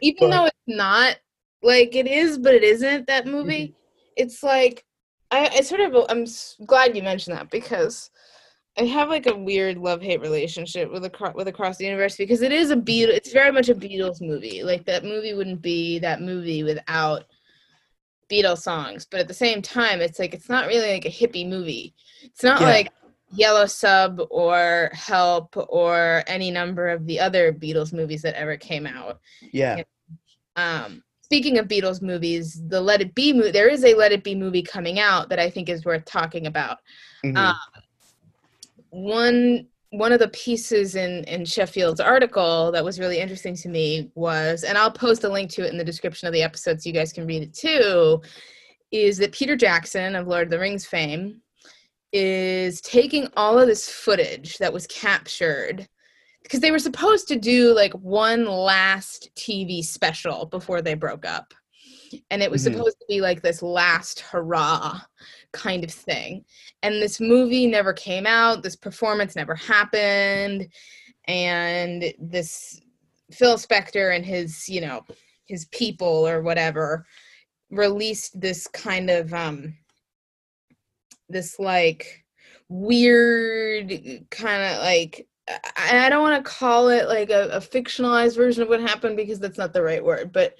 Even 0.00 0.16
but, 0.18 0.30
though 0.30 0.44
it's 0.46 0.56
not 0.66 1.16
like 1.62 1.94
it 1.94 2.06
is, 2.06 2.36
but 2.36 2.54
it 2.54 2.64
isn't 2.64 3.06
that 3.06 3.26
movie. 3.26 3.68
Mm-hmm. 3.68 4.12
It's 4.16 4.42
like 4.42 4.84
I, 5.30 5.48
I 5.56 5.60
sort 5.60 5.80
of 5.80 6.06
I'm 6.08 6.26
glad 6.66 6.96
you 6.96 7.02
mentioned 7.02 7.36
that 7.36 7.50
because 7.50 8.10
I 8.78 8.84
have 8.84 9.08
like 9.08 9.26
a 9.26 9.36
weird 9.36 9.78
love 9.78 10.00
hate 10.00 10.20
relationship 10.20 10.90
with 10.90 11.04
across 11.04 11.34
with 11.34 11.48
Across 11.48 11.78
the 11.78 11.84
Universe 11.84 12.16
because 12.16 12.40
it 12.40 12.52
is 12.52 12.70
a 12.70 12.76
Beatles. 12.76 13.08
It's 13.08 13.32
very 13.32 13.50
much 13.50 13.68
a 13.68 13.74
Beatles 13.74 14.20
movie. 14.20 14.62
Like 14.62 14.84
that 14.86 15.04
movie 15.04 15.34
wouldn't 15.34 15.60
be 15.60 15.98
that 15.98 16.22
movie 16.22 16.62
without 16.62 17.24
Beatles 18.30 18.58
songs. 18.58 19.04
But 19.04 19.20
at 19.20 19.28
the 19.28 19.34
same 19.34 19.60
time, 19.60 20.00
it's 20.00 20.18
like 20.18 20.34
it's 20.34 20.48
not 20.48 20.66
really 20.66 20.92
like 20.92 21.04
a 21.04 21.10
hippie 21.10 21.48
movie. 21.48 21.94
It's 22.22 22.44
not 22.44 22.60
yeah. 22.60 22.68
like 22.68 22.92
Yellow 23.32 23.66
Sub 23.66 24.20
or 24.30 24.90
Help 24.92 25.54
or 25.56 26.22
any 26.26 26.50
number 26.50 26.88
of 26.88 27.06
the 27.06 27.20
other 27.20 27.52
Beatles 27.52 27.92
movies 27.92 28.22
that 28.22 28.34
ever 28.34 28.56
came 28.56 28.86
out. 28.86 29.20
Yeah. 29.52 29.82
Um, 30.56 31.02
speaking 31.22 31.58
of 31.58 31.68
Beatles 31.68 32.02
movies, 32.02 32.60
the 32.68 32.80
Let 32.80 33.00
It 33.00 33.14
Be 33.14 33.32
movie, 33.32 33.50
there 33.50 33.68
is 33.68 33.84
a 33.84 33.94
Let 33.94 34.12
It 34.12 34.24
Be 34.24 34.34
movie 34.34 34.62
coming 34.62 34.98
out 34.98 35.28
that 35.28 35.38
I 35.38 35.50
think 35.50 35.68
is 35.68 35.84
worth 35.84 36.04
talking 36.04 36.46
about. 36.46 36.78
Mhm. 37.24 37.36
Um, 37.36 37.56
one 38.90 39.66
one 39.92 40.12
of 40.12 40.20
the 40.20 40.28
pieces 40.28 40.94
in 40.94 41.24
in 41.24 41.44
Sheffield's 41.44 42.00
article 42.00 42.70
that 42.72 42.84
was 42.84 43.00
really 43.00 43.18
interesting 43.18 43.56
to 43.56 43.68
me 43.68 44.10
was, 44.14 44.62
and 44.62 44.78
I'll 44.78 44.90
post 44.90 45.24
a 45.24 45.28
link 45.28 45.50
to 45.52 45.66
it 45.66 45.72
in 45.72 45.78
the 45.78 45.84
description 45.84 46.28
of 46.28 46.32
the 46.34 46.42
episode 46.42 46.80
so 46.80 46.88
you 46.88 46.94
guys 46.94 47.12
can 47.12 47.26
read 47.26 47.42
it 47.42 47.54
too, 47.54 48.22
is 48.92 49.18
that 49.18 49.32
Peter 49.32 49.56
Jackson 49.56 50.14
of 50.14 50.28
Lord 50.28 50.44
of 50.44 50.50
the 50.50 50.60
Rings 50.60 50.86
fame 50.86 51.40
is 52.12 52.80
taking 52.80 53.28
all 53.36 53.58
of 53.58 53.66
this 53.66 53.88
footage 53.88 54.58
that 54.58 54.72
was 54.72 54.86
captured 54.86 55.88
because 56.42 56.60
they 56.60 56.70
were 56.70 56.78
supposed 56.78 57.28
to 57.28 57.36
do 57.36 57.74
like 57.74 57.92
one 57.94 58.46
last 58.46 59.30
TV 59.36 59.82
special 59.84 60.46
before 60.46 60.82
they 60.82 60.94
broke 60.94 61.24
up. 61.24 61.52
And 62.30 62.42
it 62.42 62.50
was 62.50 62.62
Mhm. 62.62 62.72
supposed 62.72 62.98
to 62.98 63.06
be 63.08 63.20
like 63.20 63.42
this 63.42 63.62
last 63.62 64.20
hurrah 64.20 65.00
kind 65.52 65.84
of 65.84 65.90
thing. 65.90 66.44
And 66.82 66.94
this 66.94 67.20
movie 67.20 67.66
never 67.66 67.92
came 67.92 68.26
out, 68.26 68.62
this 68.62 68.76
performance 68.76 69.36
never 69.36 69.54
happened. 69.54 70.68
And 71.26 72.12
this 72.18 72.80
Phil 73.30 73.56
Spector 73.56 74.14
and 74.14 74.24
his, 74.24 74.68
you 74.68 74.80
know, 74.80 75.04
his 75.46 75.66
people 75.66 76.28
or 76.28 76.42
whatever 76.42 77.06
released 77.70 78.40
this 78.40 78.66
kind 78.66 79.10
of 79.10 79.32
um 79.32 79.74
this 81.28 81.58
like 81.60 82.24
weird 82.68 83.90
kind 84.30 84.62
of 84.62 84.82
like 84.82 85.26
I, 85.76 86.08
don't 86.08 86.22
want 86.22 86.44
to 86.44 86.48
call 86.48 86.88
it 86.88 87.08
like 87.08 87.30
a, 87.30 87.48
a 87.48 87.60
fictionalized 87.60 88.36
version 88.36 88.62
of 88.62 88.68
what 88.68 88.80
happened 88.80 89.16
because 89.16 89.40
that's 89.40 89.58
not 89.58 89.72
the 89.72 89.82
right 89.82 90.04
word, 90.04 90.32
but 90.32 90.54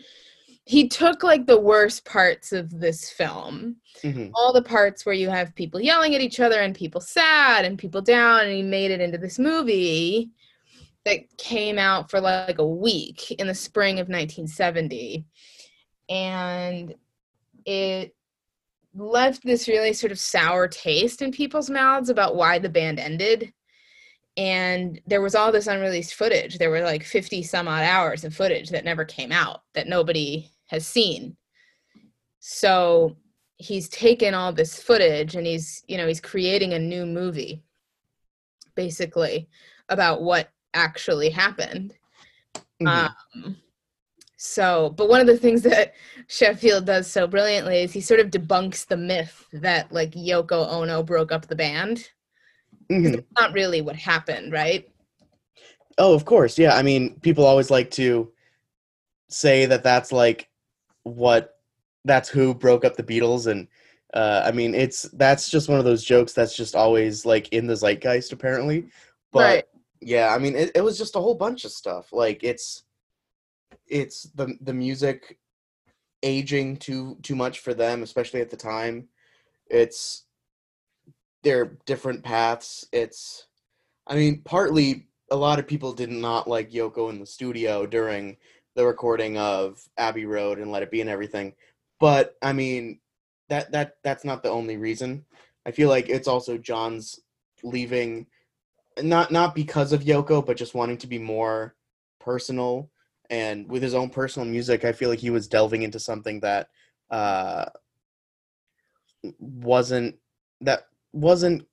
he 0.64 0.88
took 0.88 1.22
like 1.22 1.46
the 1.46 1.60
worst 1.60 2.04
parts 2.04 2.52
of 2.52 2.80
this 2.80 3.10
film. 3.10 3.76
Mhm. 4.02 4.30
all 4.34 4.52
the 4.52 4.62
parts 4.62 5.04
where 5.04 5.14
you 5.14 5.28
have 5.28 5.54
people 5.54 5.80
yelling 5.80 6.14
at 6.14 6.20
each 6.22 6.40
other 6.40 6.60
and 6.60 6.74
people 6.74 7.00
sad 7.02 7.64
and 7.66 7.78
people 7.78 8.00
down 8.00 8.40
and 8.46 8.52
he 8.52 8.62
made 8.62 8.90
it 8.90 9.00
into 9.00 9.18
this 9.18 9.38
movie 9.38 10.30
that 11.04 11.18
came 11.36 11.78
out 11.78 12.10
for 12.10 12.20
like 12.20 12.58
a 12.58 12.66
week 12.66 13.30
in 13.32 13.46
the 13.46 13.54
spring 13.54 13.98
of 13.98 14.08
1970 14.08 15.24
and 16.08 16.94
it 17.66 18.14
left 18.94 19.42
this 19.44 19.68
really 19.68 19.92
sort 19.92 20.12
of 20.12 20.18
sour 20.18 20.66
taste 20.66 21.20
in 21.20 21.30
people's 21.30 21.68
mouths 21.68 22.08
about 22.08 22.36
why 22.36 22.58
the 22.58 22.68
band 22.68 22.98
ended 22.98 23.52
and 24.40 24.98
there 25.06 25.20
was 25.20 25.34
all 25.34 25.52
this 25.52 25.66
unreleased 25.66 26.14
footage. 26.14 26.56
There 26.56 26.70
were 26.70 26.80
like 26.80 27.04
50 27.04 27.42
some 27.42 27.68
odd 27.68 27.84
hours 27.84 28.24
of 28.24 28.34
footage 28.34 28.70
that 28.70 28.86
never 28.86 29.04
came 29.04 29.32
out 29.32 29.64
that 29.74 29.86
nobody 29.86 30.50
has 30.68 30.86
seen. 30.86 31.36
So 32.38 33.18
he's 33.58 33.90
taken 33.90 34.32
all 34.32 34.50
this 34.50 34.82
footage 34.82 35.36
and 35.36 35.46
he's 35.46 35.84
you 35.88 35.98
know 35.98 36.08
he's 36.08 36.22
creating 36.22 36.72
a 36.72 36.78
new 36.78 37.04
movie 37.04 37.62
basically 38.74 39.46
about 39.90 40.22
what 40.22 40.48
actually 40.72 41.28
happened. 41.28 41.92
Mhm. 42.80 43.10
um, 43.34 43.56
so 44.38 44.88
but 44.96 45.10
one 45.10 45.20
of 45.20 45.26
the 45.26 45.36
things 45.36 45.60
that 45.60 45.92
sheffield 46.28 46.86
does 46.86 47.06
so 47.10 47.26
brilliantly 47.26 47.82
is 47.82 47.92
he 47.92 48.00
sort 48.00 48.20
of 48.20 48.30
debunks 48.30 48.86
the 48.86 48.96
myth 48.96 49.46
that 49.52 49.92
like 49.92 50.12
yoko 50.12 50.66
ono 50.72 51.02
broke 51.02 51.30
up 51.30 51.46
the 51.46 51.54
band 51.54 52.08
Mhm. 52.90 53.14
it's 53.18 53.26
not 53.38 53.52
really 53.52 53.80
what 53.80 53.96
happened 53.96 54.52
right 54.52 54.86
Oh, 55.98 56.14
of 56.14 56.24
course. 56.24 56.58
Yeah. 56.58 56.74
I 56.76 56.82
mean, 56.82 57.20
people 57.20 57.44
always 57.44 57.70
like 57.70 57.90
to 57.92 58.32
say 59.28 59.66
that 59.66 59.82
that's 59.82 60.12
like 60.12 60.48
what 61.02 61.58
that's 62.06 62.28
who 62.28 62.54
broke 62.54 62.86
up 62.86 62.96
the 62.96 63.02
Beatles 63.02 63.48
and 63.48 63.68
uh 64.14 64.42
I 64.46 64.52
mean, 64.52 64.74
it's 64.74 65.02
that's 65.12 65.50
just 65.50 65.68
one 65.68 65.78
of 65.78 65.84
those 65.84 66.02
jokes 66.02 66.32
that's 66.32 66.56
just 66.56 66.74
always 66.74 67.26
like 67.26 67.48
in 67.52 67.66
the 67.66 67.76
zeitgeist 67.76 68.32
apparently. 68.32 68.86
But 69.30 69.40
Right. 69.40 69.64
yeah, 70.00 70.34
I 70.34 70.38
mean, 70.38 70.56
it, 70.56 70.70
it 70.74 70.80
was 70.80 70.96
just 70.96 71.16
a 71.16 71.20
whole 71.20 71.34
bunch 71.34 71.66
of 71.66 71.70
stuff. 71.72 72.12
Like 72.12 72.42
it's 72.42 72.84
it's 73.88 74.22
the 74.34 74.56
the 74.62 74.72
music 74.72 75.38
aging 76.22 76.78
too 76.78 77.18
too 77.22 77.36
much 77.36 77.58
for 77.58 77.74
them, 77.74 78.02
especially 78.02 78.40
at 78.40 78.48
the 78.48 78.56
time. 78.56 79.08
It's 79.66 80.24
their 81.42 81.76
different 81.86 82.22
paths. 82.22 82.86
It's 82.92 83.46
I 84.06 84.14
mean, 84.14 84.42
partly 84.44 85.08
a 85.30 85.36
lot 85.36 85.58
of 85.58 85.66
people 85.66 85.92
did 85.92 86.10
not 86.10 86.48
like 86.48 86.70
Yoko 86.70 87.10
in 87.10 87.20
the 87.20 87.26
studio 87.26 87.86
during 87.86 88.36
the 88.74 88.86
recording 88.86 89.38
of 89.38 89.80
Abbey 89.96 90.26
Road 90.26 90.58
and 90.58 90.70
Let 90.70 90.82
It 90.82 90.90
Be 90.90 91.00
and 91.00 91.10
everything. 91.10 91.54
But 91.98 92.36
I 92.42 92.52
mean, 92.52 93.00
that 93.48 93.72
that 93.72 93.96
that's 94.02 94.24
not 94.24 94.42
the 94.42 94.50
only 94.50 94.76
reason. 94.76 95.24
I 95.66 95.70
feel 95.70 95.88
like 95.88 96.08
it's 96.08 96.28
also 96.28 96.58
John's 96.58 97.20
leaving 97.62 98.26
not 99.02 99.30
not 99.30 99.54
because 99.54 99.92
of 99.92 100.02
Yoko, 100.02 100.44
but 100.44 100.56
just 100.56 100.74
wanting 100.74 100.98
to 100.98 101.06
be 101.06 101.18
more 101.18 101.74
personal 102.18 102.90
and 103.30 103.70
with 103.70 103.82
his 103.82 103.94
own 103.94 104.10
personal 104.10 104.46
music, 104.48 104.84
I 104.84 104.92
feel 104.92 105.08
like 105.08 105.20
he 105.20 105.30
was 105.30 105.46
delving 105.46 105.82
into 105.82 106.00
something 106.00 106.40
that 106.40 106.68
uh 107.10 107.66
wasn't 109.38 110.16
that 110.60 110.86
wasn't 111.12 111.66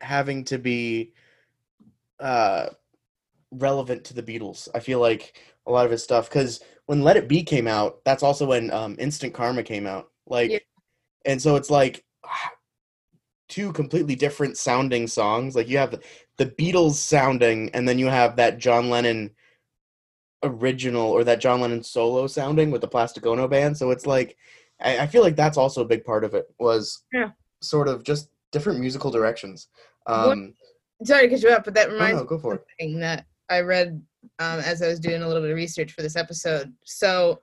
having 0.00 0.44
to 0.44 0.58
be 0.58 1.12
uh 2.20 2.66
relevant 3.50 4.04
to 4.04 4.14
the 4.14 4.22
Beatles. 4.22 4.68
I 4.74 4.80
feel 4.80 5.00
like 5.00 5.38
a 5.66 5.70
lot 5.70 5.84
of 5.84 5.90
his 5.92 6.02
stuff 6.02 6.28
because 6.28 6.60
when 6.86 7.02
Let 7.02 7.16
It 7.16 7.28
Be 7.28 7.42
came 7.42 7.66
out, 7.66 8.04
that's 8.04 8.22
also 8.22 8.46
when 8.46 8.70
um, 8.70 8.96
Instant 8.98 9.32
Karma 9.32 9.62
came 9.62 9.86
out. 9.86 10.10
Like, 10.26 10.50
Yeah. 10.50 10.58
and 11.24 11.40
so 11.40 11.56
it's 11.56 11.70
like 11.70 12.04
two 13.48 13.72
completely 13.72 14.14
different 14.14 14.56
sounding 14.56 15.06
songs. 15.06 15.54
Like 15.54 15.68
you 15.68 15.78
have 15.78 15.92
the, 15.92 16.00
the 16.36 16.46
Beatles 16.46 16.94
sounding, 16.94 17.70
and 17.70 17.88
then 17.88 17.98
you 17.98 18.06
have 18.08 18.36
that 18.36 18.58
John 18.58 18.90
Lennon 18.90 19.30
original 20.42 21.10
or 21.10 21.24
that 21.24 21.40
John 21.40 21.60
Lennon 21.60 21.82
solo 21.82 22.26
sounding 22.26 22.70
with 22.70 22.80
the 22.80 22.88
Plastic 22.88 23.24
Ono 23.26 23.48
band. 23.48 23.76
So 23.78 23.90
it's 23.90 24.06
like 24.06 24.36
I, 24.80 25.00
I 25.00 25.06
feel 25.06 25.22
like 25.22 25.36
that's 25.36 25.56
also 25.56 25.82
a 25.82 25.86
big 25.86 26.04
part 26.04 26.24
of 26.24 26.34
it 26.34 26.46
was 26.58 27.04
Yeah. 27.12 27.30
sort 27.62 27.88
of 27.88 28.02
just 28.04 28.28
different 28.54 28.80
musical 28.80 29.10
directions. 29.10 29.68
What- 30.06 30.32
Um, 30.32 30.54
sorry 31.02 31.28
to 31.28 31.34
cut 31.34 31.42
you 31.42 31.50
up 31.50 31.64
but 31.64 31.74
that 31.74 31.90
oh, 31.90 31.92
reminds 31.92 32.20
no, 32.20 32.26
go 32.26 32.38
for 32.38 32.54
it. 32.54 32.64
thing 32.78 32.98
that 33.00 33.26
I 33.50 33.60
read 33.60 34.00
um, 34.38 34.60
as 34.60 34.80
I 34.80 34.88
was 34.88 35.00
doing 35.00 35.22
a 35.22 35.26
little 35.26 35.42
bit 35.42 35.50
of 35.50 35.56
research 35.56 35.92
for 35.92 36.00
this 36.02 36.16
episode. 36.16 36.72
So, 36.84 37.42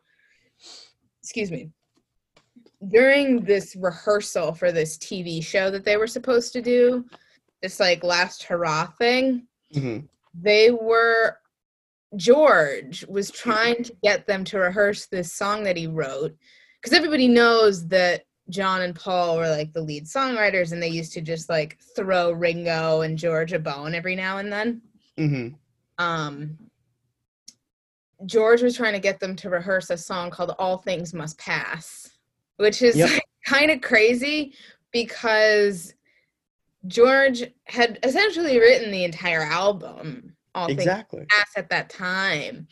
excuse 1.21 1.51
me. 1.51 1.69
During 2.87 3.41
this 3.41 3.75
rehearsal 3.79 4.53
for 4.53 4.71
this 4.71 4.97
TV 4.97 5.43
show 5.43 5.69
that 5.69 5.83
they 5.85 5.97
were 5.97 6.07
supposed 6.07 6.51
to 6.53 6.61
do, 6.61 7.05
this 7.61 7.79
like 7.79 8.03
last 8.03 8.41
hurrah 8.43 8.87
thing, 8.97 9.47
hmm 9.73 9.99
they 10.33 10.71
were 10.71 11.37
George 12.15 13.05
was 13.07 13.29
trying 13.31 13.83
to 13.83 13.93
get 14.01 14.25
them 14.27 14.43
to 14.45 14.57
rehearse 14.59 15.05
this 15.07 15.33
song 15.33 15.63
that 15.63 15.75
he 15.77 15.87
wrote 15.87 16.33
because 16.81 16.97
everybody 16.97 17.27
knows 17.27 17.85
that 17.89 18.23
John 18.51 18.81
and 18.81 18.95
Paul 18.95 19.37
were 19.37 19.49
like 19.49 19.73
the 19.73 19.81
lead 19.81 20.05
songwriters 20.05 20.71
and 20.71 20.81
they 20.83 20.89
used 20.89 21.13
to 21.13 21.21
just 21.21 21.49
like 21.49 21.79
throw 21.95 22.31
Ringo 22.31 23.01
and 23.01 23.17
George 23.17 23.53
a 23.53 23.59
bone 23.59 23.95
every 23.95 24.15
now 24.15 24.37
and 24.37 24.51
then 24.51 24.81
hmm 25.17 25.47
um 25.97 26.57
George 28.25 28.61
was 28.61 28.77
trying 28.77 28.93
to 28.93 28.99
get 28.99 29.19
them 29.19 29.35
to 29.37 29.49
rehearse 29.49 29.89
a 29.89 29.97
song 29.97 30.29
called 30.29 30.53
All 30.59 30.77
Things 30.77 31.13
Must 31.13 31.37
Pass, 31.39 32.11
which 32.57 32.81
is 32.81 32.95
Yep. 32.95 33.19
kind 33.47 33.71
of 33.71 33.81
crazy 33.81 34.53
because 34.91 35.95
George 36.87 37.43
had 37.65 37.99
essentially 38.03 38.59
written 38.59 38.91
the 38.91 39.03
entire 39.03 39.41
album, 39.41 40.35
All 40.53 40.67
Things 40.67 40.81
Exactly. 40.81 41.25
Pass, 41.29 41.51
at 41.55 41.69
that 41.69 41.89
time. 41.89 42.67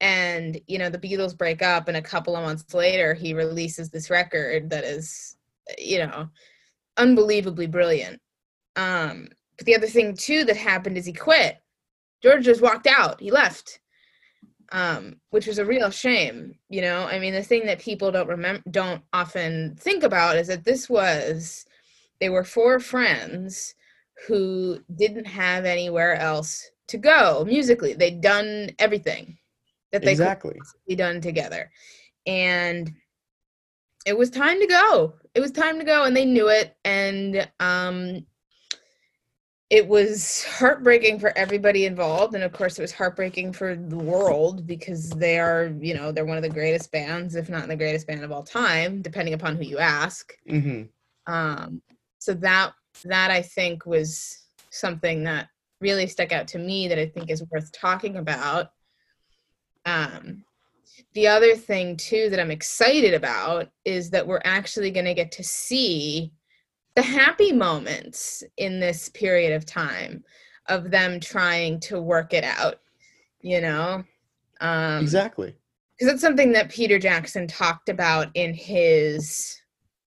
And, 0.00 0.60
you 0.66 0.78
know, 0.78 0.90
the 0.90 0.98
Beatles 0.98 1.36
break 1.36 1.62
up, 1.62 1.88
and 1.88 1.96
a 1.96 2.02
couple 2.02 2.36
of 2.36 2.44
months 2.44 2.74
later, 2.74 3.14
he 3.14 3.32
releases 3.32 3.88
this 3.88 4.10
record 4.10 4.68
that 4.70 4.84
is, 4.84 5.36
you 5.78 5.98
know, 5.98 6.28
unbelievably 6.98 7.68
brilliant. 7.68 8.20
Um, 8.76 9.28
but 9.56 9.64
the 9.64 9.74
other 9.74 9.86
thing, 9.86 10.14
too, 10.14 10.44
that 10.44 10.56
happened 10.56 10.98
is 10.98 11.06
he 11.06 11.14
quit. 11.14 11.56
George 12.22 12.44
just 12.44 12.60
walked 12.60 12.86
out. 12.86 13.20
He 13.20 13.30
left, 13.30 13.80
um, 14.70 15.16
which 15.30 15.46
was 15.46 15.58
a 15.58 15.64
real 15.64 15.90
shame. 15.90 16.58
You 16.68 16.82
know, 16.82 17.04
I 17.04 17.18
mean, 17.18 17.32
the 17.32 17.42
thing 17.42 17.64
that 17.66 17.78
people 17.78 18.10
don't 18.10 18.28
remember, 18.28 18.62
don't 18.70 19.02
often 19.14 19.76
think 19.76 20.02
about 20.02 20.36
is 20.36 20.48
that 20.48 20.64
this 20.64 20.90
was, 20.90 21.64
they 22.20 22.28
were 22.28 22.44
four 22.44 22.80
friends 22.80 23.74
who 24.26 24.78
didn't 24.94 25.26
have 25.26 25.64
anywhere 25.64 26.16
else 26.16 26.70
to 26.88 26.98
go 26.98 27.44
musically. 27.46 27.94
They'd 27.94 28.20
done 28.20 28.70
everything 28.78 29.38
that 29.92 30.02
they 30.02 30.08
could 30.08 30.20
Exactly. 30.20 30.58
be 30.86 30.96
done 30.96 31.20
together. 31.20 31.70
And 32.26 32.92
it 34.04 34.16
was 34.16 34.30
time 34.30 34.60
to 34.60 34.66
go. 34.66 35.14
It 35.34 35.40
was 35.40 35.50
time 35.50 35.78
to 35.78 35.84
go 35.84 36.04
and 36.04 36.16
they 36.16 36.24
knew 36.24 36.48
it 36.48 36.76
and 36.84 37.50
um 37.60 38.26
it 39.68 39.86
was 39.86 40.44
heartbreaking 40.44 41.18
for 41.18 41.36
everybody 41.36 41.86
involved 41.86 42.34
and 42.34 42.44
of 42.44 42.52
course 42.52 42.78
it 42.78 42.82
was 42.82 42.92
heartbreaking 42.92 43.52
for 43.52 43.74
the 43.74 43.96
world 43.96 44.66
because 44.66 45.10
they 45.10 45.38
are 45.38 45.74
you 45.80 45.92
know 45.94 46.12
they're 46.12 46.24
one 46.24 46.36
of 46.36 46.42
the 46.42 46.48
greatest 46.48 46.92
bands 46.92 47.34
if 47.34 47.48
not 47.48 47.66
the 47.66 47.76
greatest 47.76 48.06
band 48.06 48.22
of 48.22 48.30
all 48.30 48.44
time 48.44 49.02
depending 49.02 49.34
upon 49.34 49.56
who 49.56 49.64
you 49.64 49.78
ask 49.78 50.32
hmm 50.48 50.82
um 51.26 51.82
so 52.18 52.32
that 52.32 52.72
that 53.04 53.30
i 53.30 53.42
think 53.42 53.84
was 53.84 54.46
something 54.70 55.24
that 55.24 55.48
really 55.80 56.06
stuck 56.06 56.32
out 56.32 56.46
to 56.46 56.58
me 56.58 56.86
that 56.86 56.98
i 56.98 57.06
think 57.06 57.30
is 57.30 57.44
worth 57.50 57.70
talking 57.72 58.16
about 58.16 58.68
um 59.86 60.44
the 61.14 61.26
other 61.26 61.54
thing 61.54 61.96
too 61.96 62.28
that 62.28 62.40
i'm 62.40 62.50
excited 62.50 63.14
about 63.14 63.68
is 63.84 64.10
that 64.10 64.26
we're 64.26 64.42
actually 64.44 64.90
going 64.90 65.06
to 65.06 65.14
get 65.14 65.32
to 65.32 65.42
see 65.42 66.32
the 66.94 67.02
happy 67.02 67.52
moments 67.52 68.42
in 68.56 68.80
this 68.80 69.08
period 69.10 69.52
of 69.52 69.64
time 69.64 70.22
of 70.68 70.90
them 70.90 71.20
trying 71.20 71.80
to 71.80 72.00
work 72.00 72.34
it 72.34 72.44
out 72.44 72.80
you 73.40 73.60
know 73.60 74.02
um 74.60 75.02
exactly. 75.02 75.54
because 75.94 76.12
that's 76.12 76.22
something 76.22 76.52
that 76.52 76.70
Peter 76.70 76.98
Jackson 76.98 77.46
talked 77.46 77.88
about 77.88 78.28
in 78.34 78.52
his 78.52 79.60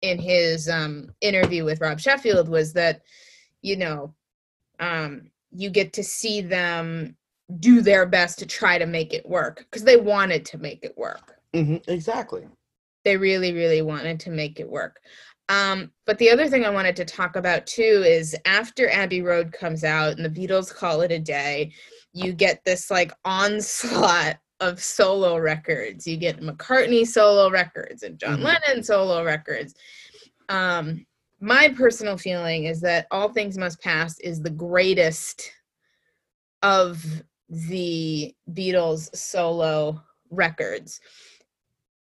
in 0.01 0.19
his 0.19 0.69
um 0.69 1.09
interview 1.21 1.65
with 1.65 1.81
Rob 1.81 1.99
Sheffield 1.99 2.47
was 2.47 2.73
that 2.73 3.01
you 3.61 3.75
know 3.75 4.13
um 4.79 5.31
you 5.51 5.69
get 5.69 5.93
to 5.93 6.03
see 6.03 6.41
them 6.41 7.15
do 7.60 7.81
their 7.81 8.05
best 8.05 8.39
to 8.39 8.45
try 8.45 8.77
to 8.77 8.86
make 8.86 9.13
it 9.13 9.27
work 9.27 9.58
because 9.69 9.84
they 9.84 9.97
wanted 9.97 10.45
to 10.45 10.58
make 10.58 10.84
it 10.84 10.97
work 10.97 11.36
hmm 11.53 11.77
Exactly. 11.88 12.47
they 13.03 13.17
really 13.17 13.53
really 13.53 13.81
wanted 13.81 14.19
to 14.19 14.29
make 14.31 14.60
it 14.60 14.69
work 14.69 14.99
um 15.49 15.91
but 16.08 16.17
the 16.17 16.29
other 16.31 16.47
thing 16.47 16.65
i 16.65 16.69
wanted 16.69 16.95
to 16.95 17.05
talk 17.05 17.36
about 17.36 17.65
too 17.67 18.03
is 18.05 18.36
after 18.45 18.89
abbey 18.89 19.21
road 19.21 19.51
comes 19.51 19.84
out 19.84 20.17
and 20.17 20.25
the 20.25 20.29
beatles 20.47 20.73
call 20.73 21.01
it 21.01 21.12
a 21.12 21.19
day 21.19 21.71
you 22.13 22.34
get 22.34 22.62
this 22.65 22.89
like 22.89 23.12
onslaught 23.25 24.38
of 24.60 24.81
solo 24.81 25.38
records 25.38 26.08
you 26.08 26.17
get 26.17 26.41
mccartney 26.41 27.05
solo 27.05 27.51
records 27.51 28.01
and 28.03 28.17
john 28.17 28.39
Mhm. 28.39 28.43
lennon 28.43 28.84
solo 28.84 29.23
records 29.23 29.75
um 30.49 31.05
my 31.41 31.69
personal 31.69 32.17
feeling 32.17 32.63
is 32.65 32.81
that 32.81 33.05
all 33.12 33.29
things 33.29 33.55
must 33.58 33.79
pass 33.81 34.17
is 34.19 34.41
the 34.41 34.49
greatest 34.49 35.51
of 36.63 37.05
the 37.49 38.34
beatles 38.51 39.15
solo 39.15 40.01
records 40.31 40.99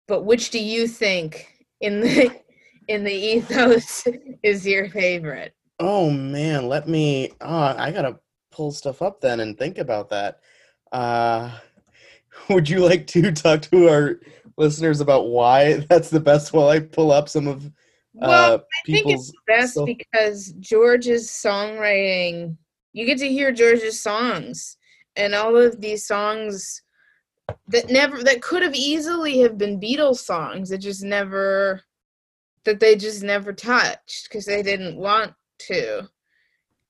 but 0.07 0.23
which 0.23 0.49
do 0.49 0.59
you 0.59 0.87
think 0.87 1.47
in 1.81 2.01
the 2.01 2.31
in 2.87 3.03
the 3.03 3.13
ethos 3.13 4.07
is 4.43 4.65
your 4.65 4.89
favorite 4.89 5.53
Oh 5.79 6.09
man, 6.09 6.67
let 6.67 6.87
me. 6.87 7.31
Oh, 7.41 7.75
I 7.77 7.91
gotta 7.91 8.19
pull 8.51 8.71
stuff 8.71 9.01
up 9.01 9.21
then 9.21 9.39
and 9.41 9.57
think 9.57 9.77
about 9.77 10.09
that. 10.09 10.39
Uh, 10.91 11.51
would 12.49 12.67
you 12.67 12.79
like 12.79 13.05
to 13.07 13.31
talk 13.31 13.61
to 13.63 13.87
our 13.87 14.19
listeners 14.57 15.01
about 15.01 15.27
why 15.27 15.75
that's 15.89 16.09
the 16.09 16.19
best 16.19 16.53
while 16.53 16.69
I 16.69 16.79
pull 16.79 17.11
up 17.11 17.29
some 17.29 17.47
of 17.47 17.71
well 18.13 18.53
uh, 18.53 18.57
i 18.57 18.91
think 18.91 19.05
it's 19.07 19.31
best 19.45 19.77
because 19.85 20.51
george's 20.59 21.29
songwriting 21.29 22.57
you 22.91 23.05
get 23.05 23.19
to 23.19 23.27
hear 23.27 23.51
george's 23.51 24.01
songs 24.01 24.77
and 25.17 25.35
all 25.35 25.57
of 25.57 25.81
these 25.81 26.05
songs 26.05 26.81
that 27.67 27.89
never 27.89 28.23
that 28.23 28.41
could 28.41 28.61
have 28.61 28.75
easily 28.75 29.39
have 29.39 29.57
been 29.57 29.79
beatles 29.79 30.17
songs 30.17 30.69
that 30.69 30.79
just 30.79 31.03
never 31.03 31.81
that 32.65 32.79
they 32.79 32.95
just 32.95 33.23
never 33.23 33.53
touched 33.53 34.27
because 34.29 34.45
they 34.45 34.61
didn't 34.61 34.97
want 34.97 35.33
to 35.57 36.07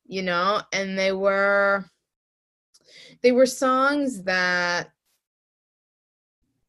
you 0.07 0.21
know? 0.21 0.61
And 0.73 0.97
they 0.97 1.11
were 1.11 1.85
they 3.21 3.31
were 3.31 3.45
songs 3.45 4.23
that 4.23 4.91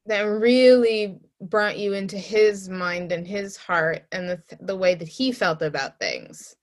that 0.05 0.21
really 0.21 1.19
brought 1.41 1.77
you 1.77 1.93
into 1.93 2.17
his 2.17 2.67
mind 2.67 3.11
and 3.11 3.25
his 3.25 3.55
heart 3.55 4.03
and 4.11 4.29
the 4.29 4.37
th- 4.49 4.61
the 4.61 4.75
way 4.75 4.95
that 4.95 5.07
he 5.07 5.31
felt 5.31 5.61
about 5.61 5.99
things. 5.99 6.55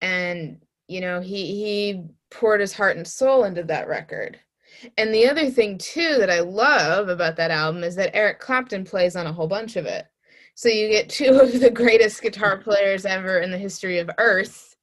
And 0.00 0.60
you 0.86 1.00
know 1.00 1.20
he 1.20 1.46
he 1.46 2.02
poured 2.34 2.60
his 2.60 2.72
heart 2.72 2.96
and 2.96 3.06
soul 3.06 3.44
into 3.44 3.62
that 3.62 3.88
record 3.88 4.38
and 4.98 5.14
the 5.14 5.28
other 5.28 5.50
thing 5.50 5.78
too 5.78 6.16
that 6.18 6.30
i 6.30 6.40
love 6.40 7.08
about 7.08 7.36
that 7.36 7.50
album 7.50 7.82
is 7.84 7.94
that 7.94 8.14
eric 8.14 8.40
clapton 8.40 8.84
plays 8.84 9.16
on 9.16 9.26
a 9.26 9.32
whole 9.32 9.48
bunch 9.48 9.76
of 9.76 9.86
it 9.86 10.06
so 10.54 10.68
you 10.68 10.88
get 10.88 11.08
two 11.08 11.40
of 11.40 11.60
the 11.60 11.70
greatest 11.70 12.20
guitar 12.20 12.58
players 12.58 13.06
ever 13.06 13.38
in 13.38 13.50
the 13.50 13.58
history 13.58 13.98
of 13.98 14.10
earth 14.18 14.76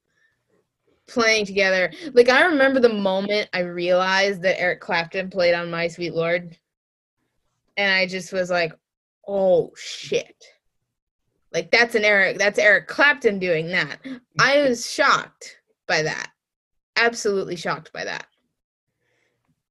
playing 1.07 1.45
together 1.45 1.91
like 2.13 2.29
i 2.29 2.45
remember 2.45 2.79
the 2.79 2.93
moment 2.93 3.49
i 3.53 3.59
realized 3.59 4.41
that 4.41 4.59
eric 4.59 4.79
clapton 4.79 5.29
played 5.29 5.53
on 5.53 5.69
my 5.69 5.87
sweet 5.87 6.13
lord 6.13 6.57
and 7.77 7.91
I 7.91 8.05
just 8.05 8.33
was 8.33 8.49
like, 8.49 8.73
"Oh 9.27 9.71
shit!" 9.75 10.35
Like 11.51 11.71
that's 11.71 11.95
an 11.95 12.05
Eric. 12.05 12.37
That's 12.37 12.59
Eric 12.59 12.87
Clapton 12.87 13.39
doing 13.39 13.67
that. 13.67 13.99
I 14.39 14.61
was 14.67 14.89
shocked 14.89 15.57
by 15.87 16.01
that. 16.03 16.31
Absolutely 16.95 17.55
shocked 17.55 17.91
by 17.93 18.03
that. 18.05 18.27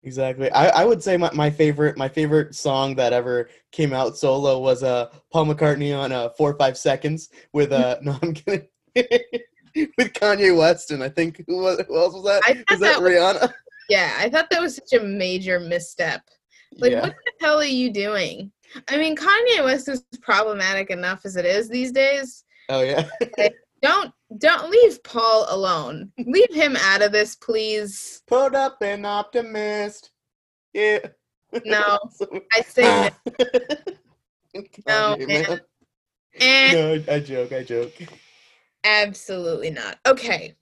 Exactly. 0.02 0.50
I, 0.52 0.68
I 0.68 0.84
would 0.86 1.02
say 1.02 1.16
my, 1.18 1.30
my 1.34 1.50
favorite 1.50 1.98
my 1.98 2.08
favorite 2.08 2.54
song 2.54 2.94
that 2.94 3.12
ever 3.12 3.50
came 3.70 3.92
out 3.92 4.16
solo 4.16 4.58
was 4.58 4.82
uh 4.82 5.10
Paul 5.30 5.46
McCartney 5.46 5.96
on 5.96 6.10
uh 6.10 6.30
four 6.30 6.50
or 6.52 6.56
five 6.56 6.78
seconds 6.78 7.28
with 7.52 7.70
uh 7.70 7.98
no 8.02 8.18
I'm 8.22 8.32
kidding 8.32 8.66
with 8.96 10.12
Kanye 10.14 10.56
West 10.56 10.90
and 10.90 11.02
I 11.04 11.10
think 11.10 11.44
who 11.46 11.58
was 11.58 11.84
who 11.86 11.98
else 11.98 12.14
was 12.14 12.24
that? 12.24 12.42
I 12.46 12.64
Was 12.70 12.80
that 12.80 13.00
that 13.00 13.02
was- 13.02 13.12
Rihanna? 13.12 13.52
Yeah, 13.90 14.14
I 14.18 14.28
thought 14.30 14.48
that 14.50 14.60
was 14.60 14.76
such 14.76 15.00
a 15.00 15.02
major 15.02 15.58
misstep. 15.58 16.22
Like, 16.76 16.92
yeah. 16.92 17.00
what 17.00 17.16
the 17.24 17.44
hell 17.44 17.58
are 17.58 17.64
you 17.64 17.92
doing? 17.92 18.52
I 18.86 18.96
mean, 18.98 19.16
Kanye 19.16 19.64
West 19.64 19.88
is 19.88 20.04
problematic 20.22 20.90
enough 20.90 21.22
as 21.24 21.34
it 21.34 21.44
is 21.44 21.68
these 21.68 21.90
days. 21.90 22.44
Oh 22.68 22.82
yeah. 22.82 23.08
Don't 23.82 24.12
don't 24.38 24.70
leave 24.70 25.02
Paul 25.02 25.46
alone. 25.48 26.12
Leave 26.18 26.52
him 26.52 26.76
out 26.76 27.02
of 27.02 27.12
this, 27.12 27.34
please. 27.36 28.22
Put 28.26 28.54
up 28.54 28.82
an 28.82 29.04
optimist. 29.04 30.10
Yeah. 30.72 30.98
No, 31.64 31.98
I 32.52 32.60
say 32.62 33.10
No, 34.86 35.16
man. 35.26 35.60
No, 36.40 37.02
I 37.08 37.20
joke, 37.20 37.52
I 37.52 37.64
joke. 37.64 37.92
Absolutely 38.84 39.70
not. 39.70 39.98
Okay. 40.06 40.54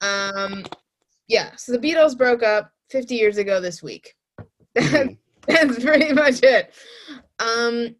Um 0.00 0.64
yeah, 1.28 1.56
so 1.56 1.72
the 1.72 1.78
Beatles 1.78 2.18
broke 2.18 2.42
up 2.42 2.70
50 2.90 3.14
years 3.14 3.38
ago 3.38 3.60
this 3.60 3.82
week. 3.82 4.14
Mhm. 4.76 5.18
That's 5.46 5.84
pretty 5.84 6.12
much 6.12 6.42
it. 6.42 6.74
Um 7.38 7.94